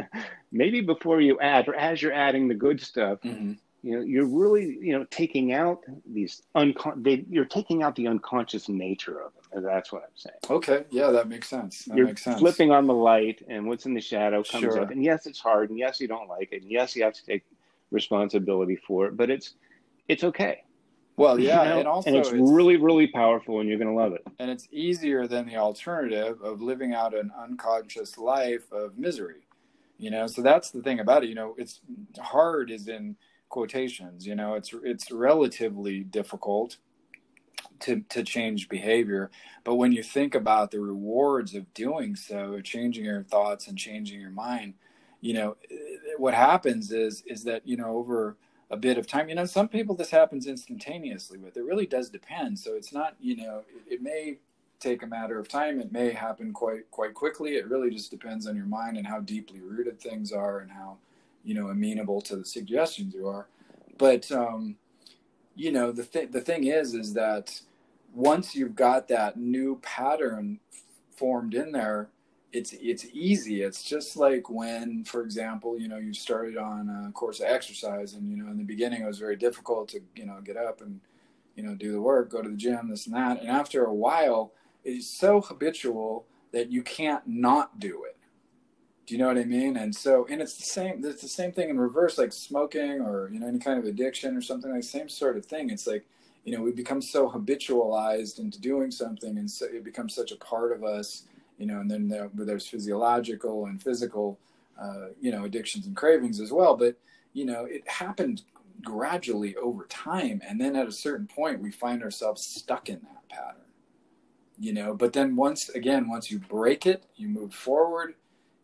Maybe 0.52 0.80
before 0.82 1.20
you 1.20 1.40
add, 1.40 1.68
or 1.68 1.74
as 1.74 2.00
you're 2.00 2.12
adding 2.12 2.48
the 2.48 2.54
good 2.54 2.80
stuff, 2.80 3.20
mm-hmm 3.22 3.52
you 3.82 3.96
know 3.96 4.02
you're 4.02 4.26
really 4.26 4.78
you 4.80 4.92
know 4.92 5.04
taking 5.10 5.52
out 5.52 5.82
these 6.06 6.42
uncon 6.54 7.02
they, 7.02 7.24
you're 7.30 7.44
taking 7.44 7.82
out 7.82 7.96
the 7.96 8.06
unconscious 8.06 8.68
nature 8.68 9.20
of 9.20 9.32
them 9.52 9.64
that's 9.64 9.90
what 9.90 10.02
i'm 10.02 10.08
saying. 10.14 10.36
Okay. 10.48 10.84
Yeah 10.90 11.10
that 11.10 11.28
makes 11.28 11.48
sense. 11.48 11.84
That 11.84 11.96
you're 11.96 12.06
makes 12.06 12.22
sense. 12.22 12.40
flipping 12.40 12.70
on 12.70 12.86
the 12.86 12.94
light 12.94 13.42
and 13.48 13.66
what's 13.66 13.86
in 13.86 13.94
the 13.94 14.00
shadow 14.00 14.42
comes 14.42 14.62
sure. 14.62 14.80
up. 14.80 14.90
And 14.90 15.02
yes 15.02 15.26
it's 15.26 15.40
hard 15.40 15.70
and 15.70 15.78
yes 15.78 16.00
you 16.00 16.08
don't 16.08 16.28
like 16.28 16.52
it 16.52 16.62
and 16.62 16.70
yes 16.70 16.94
you 16.94 17.02
have 17.04 17.14
to 17.14 17.24
take 17.24 17.44
responsibility 17.90 18.76
for 18.76 19.06
it 19.06 19.16
but 19.16 19.30
it's 19.30 19.54
it's 20.08 20.24
okay. 20.24 20.62
Well 21.16 21.38
yeah 21.38 21.62
you 21.62 21.68
know? 21.68 21.78
and 21.80 21.88
also 21.88 22.08
and 22.08 22.16
it's, 22.16 22.28
it's 22.28 22.38
really 22.38 22.76
really 22.76 23.08
powerful 23.08 23.60
and 23.60 23.68
you're 23.68 23.78
going 23.78 23.90
to 23.90 24.00
love 24.00 24.12
it. 24.12 24.26
And 24.38 24.50
it's 24.50 24.68
easier 24.70 25.26
than 25.26 25.46
the 25.46 25.56
alternative 25.56 26.40
of 26.42 26.60
living 26.60 26.94
out 26.94 27.14
an 27.14 27.32
unconscious 27.38 28.18
life 28.18 28.70
of 28.72 28.98
misery 28.98 29.46
you 29.98 30.10
know? 30.10 30.26
So 30.26 30.40
that's 30.40 30.70
the 30.70 30.82
thing 30.82 31.00
about 31.00 31.24
it 31.24 31.28
you 31.28 31.34
know 31.34 31.54
it's 31.58 31.80
hard 32.18 32.70
is 32.70 32.88
in 32.88 33.16
quotations 33.50 34.26
you 34.26 34.34
know 34.34 34.54
it's 34.54 34.72
it's 34.82 35.10
relatively 35.10 36.00
difficult 36.00 36.78
to 37.80 38.02
to 38.08 38.22
change 38.22 38.68
behavior. 38.68 39.30
But 39.64 39.76
when 39.76 39.92
you 39.92 40.02
think 40.02 40.34
about 40.34 40.70
the 40.70 40.80
rewards 40.80 41.54
of 41.54 41.72
doing 41.74 42.16
so 42.16 42.60
changing 42.60 43.04
your 43.04 43.24
thoughts 43.24 43.68
and 43.68 43.76
changing 43.76 44.20
your 44.20 44.30
mind 44.30 44.74
you 45.20 45.34
know 45.34 45.56
what 46.16 46.34
happens 46.34 46.92
is 46.92 47.22
is 47.26 47.44
that 47.44 47.66
you 47.66 47.76
know 47.76 47.90
over 47.90 48.36
a 48.70 48.76
bit 48.76 48.98
of 48.98 49.06
time 49.06 49.28
you 49.28 49.34
know 49.34 49.44
some 49.44 49.68
people 49.68 49.94
this 49.94 50.10
happens 50.10 50.46
instantaneously 50.46 51.38
but 51.38 51.56
it 51.56 51.64
really 51.64 51.86
does 51.86 52.10
depend. 52.10 52.58
So 52.58 52.74
it's 52.74 52.92
not 52.92 53.16
you 53.20 53.36
know 53.36 53.62
it, 53.74 53.94
it 53.94 54.02
may 54.02 54.38
take 54.78 55.02
a 55.02 55.06
matter 55.06 55.38
of 55.38 55.46
time. 55.46 55.78
It 55.78 55.92
may 55.92 56.12
happen 56.12 56.52
quite 56.52 56.90
quite 56.90 57.14
quickly. 57.14 57.56
It 57.56 57.68
really 57.68 57.90
just 57.90 58.10
depends 58.10 58.46
on 58.46 58.56
your 58.56 58.66
mind 58.66 58.96
and 58.96 59.06
how 59.06 59.20
deeply 59.20 59.60
rooted 59.60 60.00
things 60.00 60.32
are 60.32 60.60
and 60.60 60.70
how 60.70 60.96
you 61.44 61.54
know 61.54 61.68
amenable 61.68 62.20
to 62.22 62.36
the 62.36 62.44
suggestions 62.44 63.14
you 63.14 63.26
are. 63.28 63.46
But 63.98 64.30
um, 64.32 64.76
you 65.54 65.72
know 65.72 65.92
the 65.92 66.04
thing 66.04 66.30
the 66.30 66.40
thing 66.40 66.64
is 66.64 66.94
is 66.94 67.14
that 67.14 67.60
once 68.14 68.54
you've 68.54 68.74
got 68.74 69.08
that 69.08 69.36
new 69.38 69.78
pattern 69.82 70.60
formed 71.16 71.54
in 71.54 71.72
there 71.72 72.10
it's 72.52 72.72
it's 72.80 73.06
easy. 73.12 73.62
It's 73.62 73.82
just 73.82 74.16
like 74.16 74.50
when 74.50 75.04
for 75.04 75.22
example 75.22 75.78
you 75.78 75.88
know 75.88 75.98
you 75.98 76.12
started 76.12 76.56
on 76.56 76.88
a 77.08 77.12
course 77.12 77.40
of 77.40 77.46
exercise 77.46 78.14
and 78.14 78.28
you 78.30 78.36
know 78.36 78.50
in 78.50 78.58
the 78.58 78.64
beginning 78.64 79.02
it 79.02 79.06
was 79.06 79.18
very 79.18 79.36
difficult 79.36 79.88
to 79.90 80.00
you 80.16 80.26
know 80.26 80.40
get 80.42 80.56
up 80.56 80.80
and 80.80 81.00
you 81.56 81.62
know 81.62 81.74
do 81.74 81.92
the 81.92 82.00
work 82.00 82.30
go 82.30 82.42
to 82.42 82.48
the 82.48 82.56
gym 82.56 82.88
this 82.88 83.06
and 83.06 83.14
that. 83.14 83.40
And 83.40 83.48
after 83.48 83.84
a 83.84 83.94
while 83.94 84.52
it's 84.84 85.06
so 85.06 85.40
habitual 85.40 86.24
that 86.52 86.70
you 86.70 86.82
can't 86.82 87.26
not 87.26 87.78
do 87.78 88.04
it 88.04 88.09
do 89.10 89.16
you 89.16 89.22
know 89.22 89.26
what 89.26 89.38
I 89.38 89.44
mean? 89.44 89.76
And 89.76 89.92
so, 89.92 90.24
and 90.30 90.40
it's 90.40 90.54
the 90.54 90.62
same. 90.62 91.04
It's 91.04 91.20
the 91.20 91.26
same 91.26 91.50
thing 91.50 91.68
in 91.68 91.80
reverse, 91.80 92.16
like 92.16 92.32
smoking 92.32 93.00
or 93.00 93.28
you 93.32 93.40
know 93.40 93.48
any 93.48 93.58
kind 93.58 93.76
of 93.76 93.84
addiction 93.84 94.36
or 94.36 94.40
something 94.40 94.70
like 94.70 94.84
same 94.84 95.08
sort 95.08 95.36
of 95.36 95.44
thing. 95.44 95.70
It's 95.70 95.84
like 95.84 96.04
you 96.44 96.56
know 96.56 96.62
we 96.62 96.70
become 96.70 97.02
so 97.02 97.28
habitualized 97.28 98.38
into 98.38 98.60
doing 98.60 98.92
something, 98.92 99.36
and 99.36 99.50
so 99.50 99.66
it 99.66 99.82
becomes 99.82 100.14
such 100.14 100.30
a 100.30 100.36
part 100.36 100.70
of 100.70 100.84
us. 100.84 101.24
You 101.58 101.66
know, 101.66 101.80
and 101.80 101.90
then 101.90 102.06
there, 102.06 102.30
there's 102.32 102.68
physiological 102.68 103.66
and 103.66 103.82
physical, 103.82 104.38
uh, 104.80 105.08
you 105.20 105.32
know, 105.32 105.44
addictions 105.44 105.86
and 105.86 105.96
cravings 105.96 106.38
as 106.38 106.52
well. 106.52 106.76
But 106.76 106.94
you 107.32 107.44
know, 107.46 107.64
it 107.64 107.88
happened 107.88 108.42
gradually 108.80 109.56
over 109.56 109.86
time, 109.86 110.40
and 110.48 110.60
then 110.60 110.76
at 110.76 110.86
a 110.86 110.92
certain 110.92 111.26
point, 111.26 111.60
we 111.60 111.72
find 111.72 112.04
ourselves 112.04 112.46
stuck 112.46 112.88
in 112.88 113.00
that 113.00 113.28
pattern. 113.28 113.62
You 114.56 114.72
know, 114.72 114.94
but 114.94 115.12
then 115.12 115.34
once 115.34 115.68
again, 115.70 116.08
once 116.08 116.30
you 116.30 116.38
break 116.38 116.86
it, 116.86 117.06
you 117.16 117.26
move 117.26 117.52
forward 117.52 118.14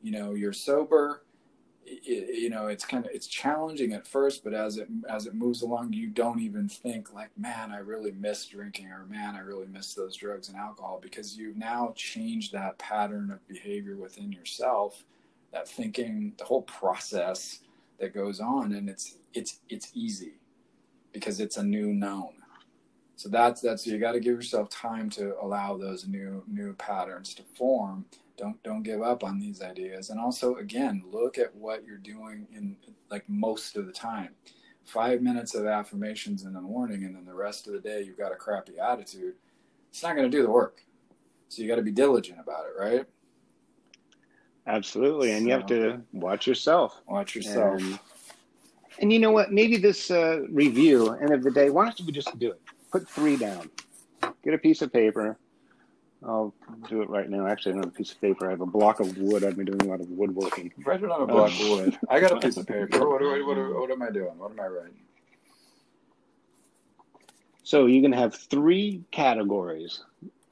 you 0.03 0.13
know 0.13 0.35
you're 0.35 0.53
sober 0.53 1.23
you 2.03 2.51
know 2.51 2.67
it's 2.67 2.85
kind 2.85 3.07
of 3.07 3.13
it's 3.13 3.29
challenging 3.29 3.93
at 3.93 4.07
first 4.07 4.43
but 4.43 4.53
as 4.53 4.77
it 4.77 4.89
as 5.09 5.27
it 5.27 5.35
moves 5.35 5.63
along 5.63 5.93
you 5.93 6.09
don't 6.09 6.41
even 6.41 6.69
think 6.69 7.13
like 7.13 7.31
man 7.39 7.71
i 7.71 7.79
really 7.79 8.11
miss 8.11 8.47
drinking 8.47 8.89
or 8.89 9.07
man 9.07 9.37
i 9.37 9.39
really 9.39 9.67
miss 9.67 9.95
those 9.95 10.17
drugs 10.17 10.49
and 10.49 10.57
alcohol 10.57 10.99
because 11.01 11.37
you've 11.37 11.57
now 11.57 11.93
changed 11.95 12.53
that 12.53 12.77
pattern 12.79 13.31
of 13.31 13.47
behavior 13.47 13.97
within 13.97 14.33
yourself 14.33 15.05
that 15.53 15.69
thinking 15.69 16.33
the 16.39 16.45
whole 16.45 16.63
process 16.63 17.61
that 18.01 18.13
goes 18.13 18.41
on 18.41 18.73
and 18.73 18.89
it's 18.89 19.19
it's 19.33 19.61
it's 19.69 19.91
easy 19.95 20.35
because 21.13 21.41
it's 21.41 21.57
a 21.57 21.63
new 21.63 21.93
known. 21.95 22.33
So 23.17 23.31
that's 23.31 23.63
that's 23.63 23.87
you 23.87 23.99
got 23.99 24.13
to 24.13 24.21
give 24.21 24.35
yourself 24.35 24.69
time 24.69 25.09
to 25.11 25.35
allow 25.41 25.77
those 25.77 26.07
new 26.07 26.45
new 26.47 26.75
patterns 26.75 27.33
to 27.35 27.43
form 27.43 28.05
don't 28.37 28.63
don't 28.63 28.83
give 28.83 29.03
up 29.03 29.25
on 29.25 29.39
these 29.39 29.63
ideas. 29.63 30.11
And 30.11 30.21
also 30.21 30.57
again 30.57 31.03
look 31.11 31.39
at 31.39 31.55
what 31.55 31.85
you're 31.85 31.99
doing 31.99 32.47
in 32.53 32.77
like 33.11 33.25
most 33.29 33.77
of 33.77 33.87
the 33.87 33.93
time. 33.93 34.31
Five 34.85 35.21
minutes 35.21 35.55
of 35.55 35.67
affirmations 35.67 36.45
in 36.45 36.53
the 36.53 36.61
morning 36.61 37.05
and 37.05 37.17
then 37.17 37.25
the 37.25 37.35
rest 37.35 37.67
of 37.67 37.73
the 37.73 37.81
day 37.81 38.03
you've 38.03 38.19
got 38.19 38.33
a 38.33 38.37
crappy 38.37 38.79
attitude. 38.79 39.35
It's 39.91 40.03
not 40.03 40.15
going 40.15 40.31
to 40.31 40.37
do 40.37 40.43
the 40.43 40.51
work. 40.51 40.83
So 41.49 41.63
you 41.63 41.69
got 41.69 41.77
to 41.77 41.83
be 41.83 41.91
diligent 41.91 42.39
about 42.41 42.67
it 42.67 42.81
right? 42.81 43.07
Absolutely 44.67 45.33
and 45.33 45.43
so, 45.43 45.47
you 45.47 45.53
have 45.53 45.67
to 45.67 46.03
watch 46.13 46.47
yourself. 46.47 47.01
Watch 47.07 47.35
yourself. 47.35 47.81
And, 47.81 47.99
and 49.01 49.13
you 49.13 49.19
know 49.19 49.31
what? 49.31 49.53
Maybe 49.53 49.77
this 49.77 50.11
uh, 50.11 50.43
review 50.51 51.11
end 51.15 51.33
of 51.33 51.43
the 51.43 51.51
day 51.51 51.71
why 51.71 51.85
don't 51.85 51.99
you 51.99 52.13
just 52.13 52.39
do 52.39 52.51
it? 52.51 52.61
Put 52.91 53.09
three 53.09 53.37
down. 53.37 53.71
Get 54.43 54.55
a 54.55 54.59
piece 54.59 54.83
of 54.83 54.93
paper 54.93 55.39
I'll 56.25 56.55
do 56.89 57.03
it 57.03 57.11
right 57.11 57.29
now. 57.29 57.47
Actually, 57.47 57.73
I 57.73 57.75
don't 57.75 57.85
have 57.85 57.93
a 57.95 57.97
piece 57.97 58.13
of 58.13 58.21
paper. 58.21 58.47
I 58.47 58.51
have 58.51 58.61
a 58.61 58.67
block 58.67 59.01
of 59.01 59.17
wood. 59.19 59.45
I've 59.45 59.57
been 59.57 59.67
doing 59.67 59.83
a 59.83 59.85
lot 59.85 60.01
of 60.01 60.09
woodworking. 60.11 60.73
Write 60.85 61.03
it 61.03 61.11
on 61.11 61.23
a 61.23 61.27
block 61.27 61.51
of 61.51 61.69
wood. 61.69 61.99
I 62.09 62.21
got 62.21 62.33
a 62.33 62.41
piece 62.41 62.57
of 62.57 62.67
paper. 62.67 62.99
What, 62.99 63.21
what, 63.21 63.81
what 63.81 63.91
am 63.91 64.03
I 64.03 64.11
doing? 64.11 64.39
What 64.39 64.51
am 64.51 64.61
I 64.61 64.67
writing? 64.67 64.95
So 67.63 67.87
you 67.87 68.01
can 68.01 68.13
have 68.13 68.35
three 68.35 69.03
categories 69.11 70.03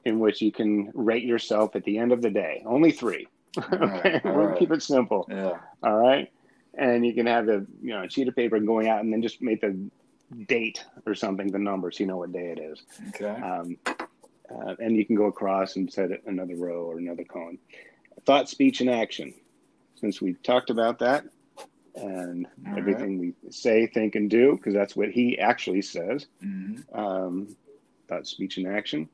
in 0.03 0.19
which 0.19 0.41
you 0.41 0.51
can 0.51 0.91
rate 0.93 1.23
yourself 1.23 1.75
at 1.75 1.83
the 1.83 1.97
end 1.97 2.11
of 2.11 2.21
the 2.21 2.29
day. 2.29 2.61
Only 2.65 2.91
three. 2.91 3.27
okay, 3.57 4.21
we'll 4.25 4.33
right. 4.33 4.59
keep 4.59 4.71
it 4.71 4.83
simple. 4.83 5.25
Yeah. 5.29 5.57
All 5.81 5.95
right, 5.95 6.31
and 6.73 7.05
you 7.05 7.13
can 7.13 7.25
have 7.25 7.47
a 7.47 7.65
you 7.81 7.93
know 7.93 8.03
a 8.03 8.09
sheet 8.09 8.27
of 8.27 8.35
paper 8.35 8.59
going 8.59 8.87
out, 8.89 8.99
and 9.01 9.11
then 9.13 9.21
just 9.21 9.41
make 9.41 9.61
the 9.61 9.77
date 10.47 10.83
or 11.05 11.15
something, 11.15 11.47
the 11.47 11.59
number, 11.59 11.91
so 11.91 12.01
you 12.01 12.07
know 12.07 12.17
what 12.17 12.33
day 12.33 12.53
it 12.55 12.59
is. 12.59 12.83
Okay. 13.09 13.41
Um, 13.41 13.77
uh, 14.49 14.75
and 14.79 14.95
you 14.95 15.05
can 15.05 15.15
go 15.15 15.25
across 15.25 15.75
and 15.75 15.91
set 15.91 16.09
another 16.25 16.55
row 16.55 16.83
or 16.83 16.97
another 16.97 17.23
column. 17.23 17.59
Thought, 18.25 18.49
speech, 18.49 18.81
and 18.81 18.89
action. 18.89 19.33
Since 19.95 20.21
we 20.21 20.33
talked 20.33 20.69
about 20.69 20.99
that 20.99 21.25
and 21.95 22.47
All 22.67 22.77
everything 22.77 23.19
right. 23.19 23.33
we 23.43 23.51
say, 23.51 23.87
think, 23.87 24.15
and 24.15 24.29
do, 24.29 24.55
because 24.55 24.73
that's 24.73 24.95
what 24.95 25.09
he 25.09 25.39
actually 25.39 25.81
says. 25.81 26.27
Mm-hmm. 26.43 26.97
Um, 26.97 27.55
thought, 28.07 28.27
speech, 28.27 28.57
and 28.57 28.67
action. 28.67 29.09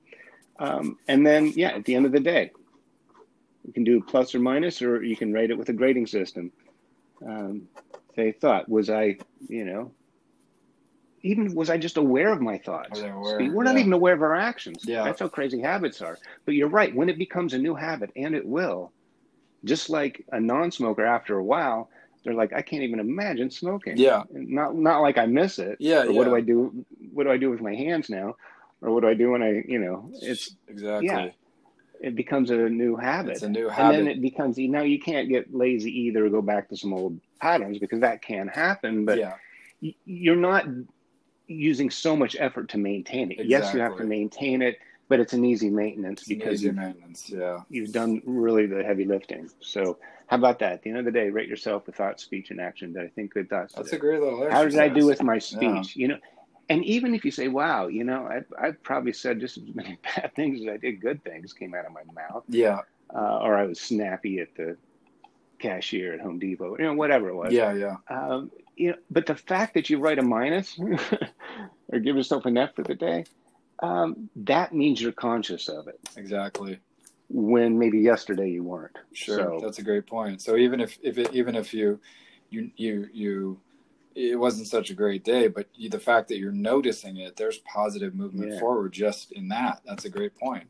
Um, 0.60 0.98
and 1.08 1.26
then, 1.26 1.54
yeah, 1.56 1.70
at 1.70 1.86
the 1.86 1.96
end 1.96 2.06
of 2.06 2.12
the 2.12 2.20
day, 2.20 2.52
you 3.66 3.74
can 3.74 3.84
do 3.84 4.02
plus 4.02 4.34
or 4.34 4.40
minus, 4.40 4.82
or 4.82 5.04
you 5.04 5.16
can 5.16 5.32
rate 5.32 5.52
it 5.52 5.58
with 5.58 5.70
a 5.70 5.74
grading 5.74 6.08
system. 6.08 6.52
Um, 7.26 7.68
say, 8.16 8.32
thought, 8.32 8.68
was 8.68 8.90
I, 8.90 9.18
you 9.48 9.66
know, 9.66 9.92
even 11.24 11.54
was 11.54 11.70
I 11.70 11.78
just 11.78 11.98
aware 11.98 12.32
of 12.32 12.42
my 12.42 12.58
thoughts? 12.58 13.00
Aware, 13.00 13.52
We're 13.52 13.64
not 13.64 13.78
even 13.78 13.94
aware 13.94 14.14
of 14.14 14.22
our 14.22 14.36
actions. 14.36 14.84
Yeah. 14.86 15.04
That's 15.04 15.20
how 15.20 15.28
crazy 15.28 15.62
habits 15.62 16.02
are. 16.02 16.18
But 16.46 16.56
you're 16.56 16.68
right. 16.68 16.96
When 16.96 17.10
it 17.10 17.18
becomes 17.18 17.54
a 17.54 17.58
new 17.58 17.76
habit, 17.76 18.12
and 18.16 18.36
it 18.36 18.46
will, 18.46 18.92
just 19.64 19.90
like 19.90 20.26
a 20.32 20.40
non-smoker, 20.40 21.06
after 21.06 21.38
a 21.38 21.44
while, 21.44 21.90
they're 22.24 22.34
like, 22.34 22.54
I 22.54 22.62
can't 22.62 22.84
even 22.84 23.00
imagine 23.00 23.50
smoking. 23.52 23.98
Yeah. 23.98 24.24
Not 24.32 24.76
not 24.76 25.02
like 25.02 25.18
I 25.18 25.26
miss 25.26 25.60
it. 25.60 25.78
Yeah. 25.80 26.04
yeah. 26.04 26.12
What 26.12 26.26
do 26.26 26.36
I 26.36 26.42
do? 26.42 26.86
What 27.14 27.24
do 27.24 27.32
I 27.32 27.38
do 27.38 27.50
with 27.50 27.62
my 27.62 27.76
hands 27.76 28.10
now? 28.10 28.36
Or 28.82 28.92
what 28.92 29.02
do 29.02 29.10
I 29.10 29.14
do 29.14 29.32
when 29.32 29.44
I, 29.44 29.64
you 29.68 29.80
know, 29.80 30.10
it's 30.22 30.56
exactly. 30.68 31.08
Yeah. 31.08 31.30
It 32.00 32.16
becomes 32.16 32.50
a 32.50 32.56
new 32.68 32.96
habit. 32.96 33.34
It's 33.34 33.44
a 33.44 33.50
new 33.50 33.70
habit. 33.70 34.00
And 34.00 34.08
then 34.08 34.12
it 34.12 34.22
becomes 34.22 34.58
now 34.58 34.82
you 34.82 35.00
can't 35.00 35.30
get 35.30 35.54
lazy 35.54 35.92
either, 36.08 36.26
or 36.26 36.30
go 36.30 36.42
back 36.42 36.68
to 36.70 36.78
some 36.78 36.94
old 36.94 37.20
patterns 37.40 37.78
because 37.78 38.00
that 38.00 38.24
can 38.24 38.48
happen. 38.48 39.06
But 39.06 39.20
yeah. 39.20 39.36
you're 40.06 40.36
not 40.36 40.66
using 41.52 41.90
so 41.90 42.16
much 42.16 42.36
effort 42.40 42.70
to 42.70 42.78
maintain 42.78 43.32
it. 43.32 43.40
Exactly. 43.40 43.50
Yes, 43.50 43.74
you 43.74 43.80
have 43.82 43.98
to 43.98 44.04
maintain 44.04 44.62
it, 44.62 44.80
but 45.08 45.20
it's 45.20 45.34
an 45.34 45.44
easy 45.46 45.70
maintenance 45.70 46.22
it's 46.22 46.30
because 46.30 46.64
easy 46.64 46.72
maintenance. 46.72 47.30
Yeah, 47.30 47.60
you've 47.70 47.92
done 47.92 48.22
really 48.26 48.66
the 48.66 48.84
heavy 48.84 49.06
lifting. 49.06 49.50
So 49.60 49.98
how 50.28 50.38
about 50.38 50.60
that? 50.60 50.74
At 50.74 50.84
the 50.84 50.90
end 50.90 51.00
of 51.00 51.06
the 51.06 51.12
day, 51.12 51.30
rate 51.30 51.50
yourself 51.50 51.86
with 51.86 51.96
thought, 51.96 52.20
speech, 52.20 52.52
and 52.52 52.62
action. 52.62 52.94
That 52.94 53.04
I 53.04 53.08
think 53.10 53.34
good 53.34 53.50
thoughts? 53.50 53.74
That's 53.74 53.90
today? 53.90 53.98
a 53.98 54.00
great 54.00 54.22
little. 54.22 54.44
Exercise. 54.44 54.54
How 54.54 54.70
did 54.70 54.80
I 54.80 54.88
do 54.88 55.06
with 55.06 55.22
my 55.22 55.38
speech? 55.38 55.96
Yeah. 55.96 56.02
You 56.02 56.08
know, 56.08 56.18
and 56.70 56.86
even 56.86 57.14
if 57.14 57.26
you 57.26 57.32
say, 57.32 57.50
"Wow," 57.50 57.88
you 57.88 58.06
know, 58.06 58.26
I've, 58.26 58.46
I've 58.58 58.82
probably 58.84 59.12
said 59.12 59.42
just 59.42 59.58
as 59.58 59.64
many 59.76 59.98
bad 60.16 60.34
things 60.36 60.62
as 60.62 60.68
I 60.68 60.78
did 60.78 61.02
good 61.02 61.24
things 61.24 61.52
came 61.52 61.76
out 61.76 61.86
of 61.86 61.92
my 61.92 62.04
mouth. 62.14 62.44
Yeah. 62.48 62.80
Uh, 63.14 63.40
or 63.40 63.58
I 63.58 63.66
was 63.66 63.80
snappy 63.80 64.40
at 64.40 64.56
the 64.56 64.78
cashier 65.60 66.14
at 66.14 66.22
Home 66.22 66.40
Depot. 66.40 66.78
You 66.78 66.86
know, 66.86 66.94
whatever 66.94 67.28
it 67.28 67.36
was. 67.36 67.52
Yeah, 67.52 67.74
yeah. 67.74 67.96
Um, 68.08 68.52
you 68.82 68.90
know, 68.90 68.96
but 69.12 69.28
the 69.28 69.36
fact 69.36 69.76
that 69.76 69.92
you 69.92 70.00
write 70.00 70.18
a 70.18 70.24
minus 70.24 70.80
or 71.90 72.00
give 72.00 72.16
yourself 72.16 72.48
an 72.48 72.58
F 72.58 72.74
for 72.76 72.82
the 72.82 72.96
day, 72.96 73.26
um, 73.84 74.28
that 74.36 74.74
means 74.74 75.00
you're 75.00 75.12
conscious 75.12 75.70
of 75.70 75.88
it. 75.88 76.00
Exactly. 76.18 76.80
When 77.30 77.78
maybe 77.78 78.00
yesterday 78.00 78.50
you 78.50 78.64
weren't. 78.64 78.98
Sure, 79.14 79.38
so, 79.38 79.60
that's 79.62 79.78
a 79.78 79.84
great 79.84 80.08
point. 80.08 80.42
So 80.42 80.58
even 80.58 80.82
if 80.82 80.98
if 81.04 81.20
it, 81.20 81.34
even 81.34 81.56
if 81.56 81.76
you 81.76 82.00
you 82.50 82.72
you 82.76 83.08
you 83.14 83.60
it 84.16 84.38
wasn't 84.38 84.68
such 84.68 84.90
a 84.90 84.96
great 84.96 85.24
day, 85.24 85.48
but 85.48 85.68
you, 85.76 85.88
the 85.88 86.00
fact 86.00 86.28
that 86.30 86.40
you're 86.40 86.52
noticing 86.52 87.18
it, 87.18 87.38
there's 87.38 87.60
positive 87.60 88.16
movement 88.16 88.54
yeah. 88.54 88.60
forward 88.60 88.92
just 88.92 89.32
in 89.32 89.48
that. 89.50 89.82
That's 89.86 90.06
a 90.06 90.10
great 90.10 90.36
point. 90.38 90.66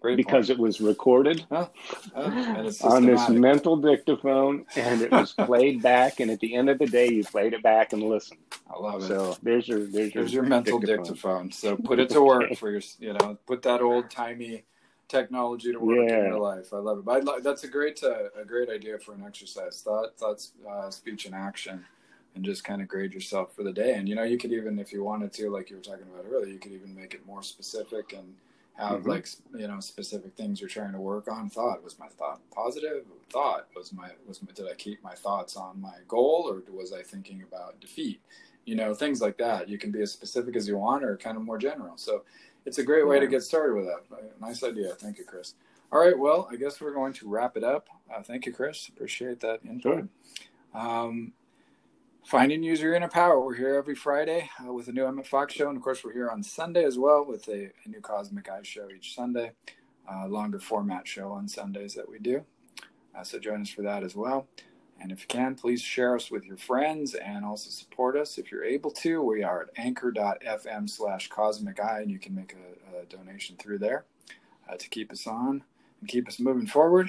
Great 0.00 0.16
because 0.16 0.46
point. 0.46 0.58
it 0.58 0.62
was 0.62 0.80
recorded 0.80 1.44
huh? 1.50 1.68
Huh? 2.14 2.72
on 2.84 3.04
this 3.04 3.28
mental 3.28 3.76
dictaphone 3.76 4.64
and 4.76 5.02
it 5.02 5.10
was 5.10 5.32
played 5.46 5.82
back. 5.82 6.20
And 6.20 6.30
at 6.30 6.38
the 6.38 6.54
end 6.54 6.70
of 6.70 6.78
the 6.78 6.86
day, 6.86 7.08
you 7.10 7.24
played 7.24 7.52
it 7.52 7.62
back 7.64 7.92
and 7.92 8.02
listened. 8.04 8.38
I 8.70 8.78
love 8.78 9.02
it. 9.02 9.08
So 9.08 9.36
there's 9.42 9.66
your 9.66 9.80
there's, 9.80 10.12
there's 10.12 10.32
your, 10.32 10.44
your 10.44 10.50
mental 10.50 10.78
dictaphone. 10.78 11.48
dictaphone. 11.48 11.52
So 11.52 11.76
put 11.76 11.98
it 11.98 12.10
to 12.10 12.22
work 12.22 12.54
for 12.56 12.70
your 12.70 12.82
you 13.00 13.14
know 13.14 13.38
put 13.46 13.62
that 13.62 13.80
old 13.80 14.08
timey 14.08 14.64
technology 15.08 15.72
to 15.72 15.80
work 15.80 16.08
yeah. 16.08 16.18
in 16.18 16.24
your 16.26 16.38
life. 16.38 16.72
I 16.72 16.76
love 16.76 16.98
it. 16.98 17.04
But 17.04 17.24
lo- 17.24 17.40
that's 17.40 17.64
a 17.64 17.68
great 17.68 18.00
uh, 18.04 18.28
a 18.40 18.44
great 18.44 18.70
idea 18.70 18.98
for 18.98 19.14
an 19.14 19.24
exercise. 19.26 19.82
Thought 19.82 20.16
thoughts, 20.16 20.52
uh, 20.68 20.90
speech, 20.90 21.26
and 21.26 21.34
action. 21.34 21.84
And 22.34 22.44
just 22.44 22.62
kind 22.62 22.80
of 22.80 22.86
grade 22.86 23.14
yourself 23.14 23.56
for 23.56 23.64
the 23.64 23.72
day. 23.72 23.94
And 23.94 24.08
you 24.08 24.14
know, 24.14 24.22
you 24.22 24.38
could 24.38 24.52
even, 24.52 24.78
if 24.78 24.92
you 24.92 25.02
wanted 25.02 25.32
to, 25.32 25.50
like 25.50 25.70
you 25.70 25.76
were 25.76 25.82
talking 25.82 26.04
about 26.12 26.24
earlier, 26.30 26.52
you 26.52 26.58
could 26.58 26.70
even 26.70 26.94
make 26.94 27.14
it 27.14 27.26
more 27.26 27.42
specific 27.42 28.12
and 28.12 28.32
have 28.78 29.00
mm-hmm. 29.00 29.10
like 29.10 29.28
you 29.56 29.66
know 29.66 29.80
specific 29.80 30.36
things 30.36 30.60
you're 30.60 30.68
trying 30.68 30.92
to 30.92 31.00
work 31.00 31.28
on. 31.28 31.50
Thought 31.50 31.82
was 31.82 31.98
my 31.98 32.06
thought. 32.08 32.40
Positive 32.50 33.04
thought 33.30 33.66
was 33.74 33.92
my 33.92 34.10
was 34.26 34.40
my, 34.42 34.50
did 34.52 34.66
i 34.68 34.74
keep 34.74 35.02
my 35.02 35.14
thoughts 35.14 35.56
on 35.56 35.80
my 35.80 35.96
goal 36.06 36.48
or 36.48 36.62
was 36.72 36.92
i 36.92 37.02
thinking 37.02 37.42
about 37.42 37.80
defeat? 37.80 38.20
You 38.64 38.76
know 38.76 38.94
things 38.94 39.20
like 39.20 39.36
that. 39.38 39.68
You 39.68 39.78
can 39.78 39.90
be 39.90 40.02
as 40.02 40.12
specific 40.12 40.54
as 40.56 40.68
you 40.68 40.76
want 40.76 41.04
or 41.04 41.16
kind 41.16 41.36
of 41.36 41.42
more 41.42 41.58
general. 41.58 41.96
So 41.96 42.22
it's 42.66 42.78
a 42.78 42.84
great 42.84 43.06
way 43.06 43.18
to 43.18 43.26
get 43.26 43.42
started 43.42 43.74
with 43.74 43.86
that. 43.86 44.40
Nice 44.40 44.62
idea. 44.62 44.94
Thank 44.94 45.18
you 45.18 45.24
chris. 45.24 45.54
All 45.90 45.98
right. 45.98 46.18
Well 46.18 46.48
i 46.50 46.56
guess 46.56 46.80
we're 46.80 46.94
going 46.94 47.14
to 47.14 47.28
wrap 47.28 47.56
it 47.56 47.64
up. 47.64 47.88
Uh, 48.14 48.22
thank 48.22 48.46
you 48.46 48.52
chris. 48.52 48.88
Appreciate 48.88 49.40
that 49.40 49.60
input. 49.64 50.08
Sure. 50.74 50.80
um, 50.80 51.32
Find 52.28 52.52
and 52.52 52.62
Use 52.62 52.82
Your 52.82 52.92
Inner 52.92 53.08
Power. 53.08 53.40
We're 53.40 53.54
here 53.54 53.74
every 53.76 53.94
Friday 53.94 54.50
uh, 54.62 54.70
with 54.70 54.86
a 54.88 54.92
new 54.92 55.06
Emmett 55.06 55.26
Fox 55.26 55.54
show. 55.54 55.68
And 55.68 55.78
of 55.78 55.82
course, 55.82 56.04
we're 56.04 56.12
here 56.12 56.28
on 56.28 56.42
Sunday 56.42 56.84
as 56.84 56.98
well 56.98 57.24
with 57.24 57.48
a, 57.48 57.70
a 57.86 57.88
new 57.88 58.02
Cosmic 58.02 58.50
Eye 58.50 58.60
show 58.62 58.90
each 58.94 59.14
Sunday, 59.14 59.52
uh, 60.06 60.26
longer 60.28 60.58
format 60.58 61.08
show 61.08 61.32
on 61.32 61.48
Sundays 61.48 61.94
that 61.94 62.06
we 62.06 62.18
do. 62.18 62.44
Uh, 63.16 63.24
so 63.24 63.38
join 63.38 63.62
us 63.62 63.70
for 63.70 63.80
that 63.80 64.02
as 64.02 64.14
well. 64.14 64.46
And 65.00 65.10
if 65.10 65.22
you 65.22 65.26
can, 65.26 65.54
please 65.54 65.80
share 65.80 66.14
us 66.14 66.30
with 66.30 66.44
your 66.44 66.58
friends 66.58 67.14
and 67.14 67.46
also 67.46 67.70
support 67.70 68.14
us 68.14 68.36
if 68.36 68.52
you're 68.52 68.62
able 68.62 68.90
to. 68.90 69.22
We 69.22 69.42
are 69.42 69.62
at 69.62 69.68
anchor.fm 69.78 70.90
slash 70.90 71.28
cosmic 71.28 71.80
eye, 71.80 72.00
and 72.02 72.10
you 72.10 72.18
can 72.18 72.34
make 72.34 72.54
a, 72.54 72.98
a 72.98 73.06
donation 73.06 73.56
through 73.56 73.78
there 73.78 74.04
uh, 74.70 74.76
to 74.76 74.88
keep 74.90 75.12
us 75.12 75.26
on 75.26 75.64
and 76.02 76.10
keep 76.10 76.28
us 76.28 76.38
moving 76.38 76.66
forward. 76.66 77.08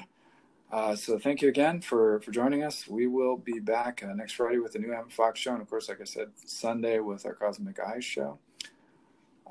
Uh, 0.72 0.94
so 0.94 1.18
thank 1.18 1.42
you 1.42 1.48
again 1.48 1.80
for, 1.80 2.20
for 2.20 2.30
joining 2.30 2.62
us. 2.62 2.86
We 2.86 3.06
will 3.08 3.36
be 3.36 3.58
back 3.58 4.02
uh, 4.08 4.12
next 4.14 4.34
Friday 4.34 4.58
with 4.58 4.72
the 4.72 4.78
new 4.78 4.92
Emmett 4.92 5.12
Fox 5.12 5.40
show. 5.40 5.52
And 5.52 5.60
of 5.60 5.68
course, 5.68 5.88
like 5.88 6.00
I 6.00 6.04
said, 6.04 6.30
Sunday 6.46 7.00
with 7.00 7.26
our 7.26 7.34
Cosmic 7.34 7.80
Eyes 7.80 8.04
show. 8.04 8.38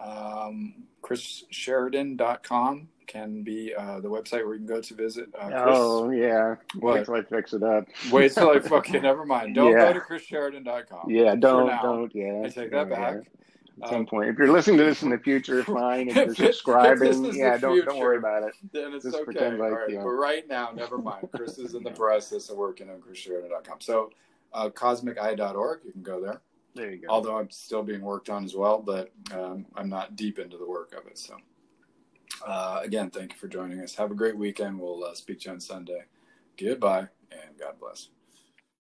Um, 0.02 0.76
ChrisSheridan.com 1.04 2.88
can 3.08 3.42
be 3.44 3.74
uh, 3.76 4.00
the 4.00 4.08
website 4.08 4.46
where 4.46 4.54
you 4.54 4.60
can 4.60 4.68
go 4.68 4.80
to 4.80 4.94
visit. 4.94 5.28
Uh, 5.38 5.48
Chris. 5.50 5.76
Oh 5.78 6.10
yeah, 6.10 6.56
What? 6.80 6.96
wait 7.00 7.06
till 7.06 7.16
I 7.16 7.24
fix 7.24 7.54
it 7.54 7.64
up. 7.64 7.86
Wait 8.12 8.32
till 8.32 8.50
I 8.52 8.60
fucking 8.60 9.02
never 9.02 9.26
mind. 9.26 9.56
Don't 9.56 9.72
Yeah. 9.74 9.92
go 9.92 10.00
to 10.00 10.06
ChrisSheridan.com. 10.06 11.10
Yeah, 11.10 11.36
don't 11.36 11.68
don't. 11.82 12.16
Yeah, 12.16 12.44
I 12.46 12.50
take 12.50 12.72
that 12.72 12.90
back. 12.90 13.16
At 13.82 13.90
some 13.90 14.00
Um, 14.00 14.06
point, 14.06 14.30
if 14.30 14.38
you're 14.38 14.52
listening 14.52 14.78
to 14.80 14.84
this 14.86 15.04
in 15.04 15.10
the 15.10 15.18
future, 15.18 15.64
fine. 15.64 16.10
If 16.10 16.18
If 16.18 16.18
you're 16.18 16.32
it- 16.32 16.40
if 16.40 16.56
subscribing, 16.56 17.24
yeah, 17.36 17.58
don't 17.58 17.86
don't 17.86 18.00
worry 18.00 18.18
about 18.18 18.44
it. 18.44 18.54
then 18.74 18.94
it's 18.94 19.04
Just 19.06 19.16
okay. 19.18 19.24
pretend 19.26 19.60
like, 19.60 19.72
right. 19.72 19.90
you. 19.90 19.98
But 19.98 20.10
right 20.10 20.48
now, 20.48 20.72
never 20.76 20.98
mind. 20.98 21.30
Chris 21.34 21.58
is 21.58 21.76
in 21.76 21.84
the 21.84 21.92
process 21.92 22.50
of 22.50 22.58
working 22.58 22.90
on 22.90 23.02
ChrisSheridan.com. 23.02 23.80
So 23.82 24.12
uh, 24.54 24.70
cosmiceye.org, 24.70 25.82
you 25.86 25.92
can 25.92 26.02
go 26.04 26.20
there. 26.22 26.42
There 26.76 26.92
you 26.92 26.98
go. 26.98 27.08
Although 27.10 27.38
I'm 27.38 27.50
still 27.50 27.84
being 27.84 28.02
worked 28.02 28.30
on 28.30 28.44
as 28.46 28.56
well, 28.56 28.80
but 28.82 29.12
um, 29.32 29.66
I'm 29.76 29.90
not 29.90 30.16
deep 30.16 30.40
into 30.40 30.58
the 30.58 30.68
work 30.68 30.94
of 30.94 31.08
it. 31.08 31.18
So 31.18 31.36
uh, 32.46 32.82
again, 32.84 33.10
thank 33.10 33.34
you 33.34 33.40
for 33.40 33.48
joining 33.48 33.80
us. 33.82 33.96
Have 33.96 34.12
a 34.12 34.16
great 34.16 34.38
weekend. 34.38 34.80
We'll 34.80 35.04
uh, 35.04 35.14
speak 35.16 35.40
to 35.42 35.46
you 35.46 35.52
on 35.54 35.60
Sunday. 35.60 36.04
Goodbye 36.58 37.08
and 37.32 37.58
God 37.60 37.80
bless. 37.80 38.10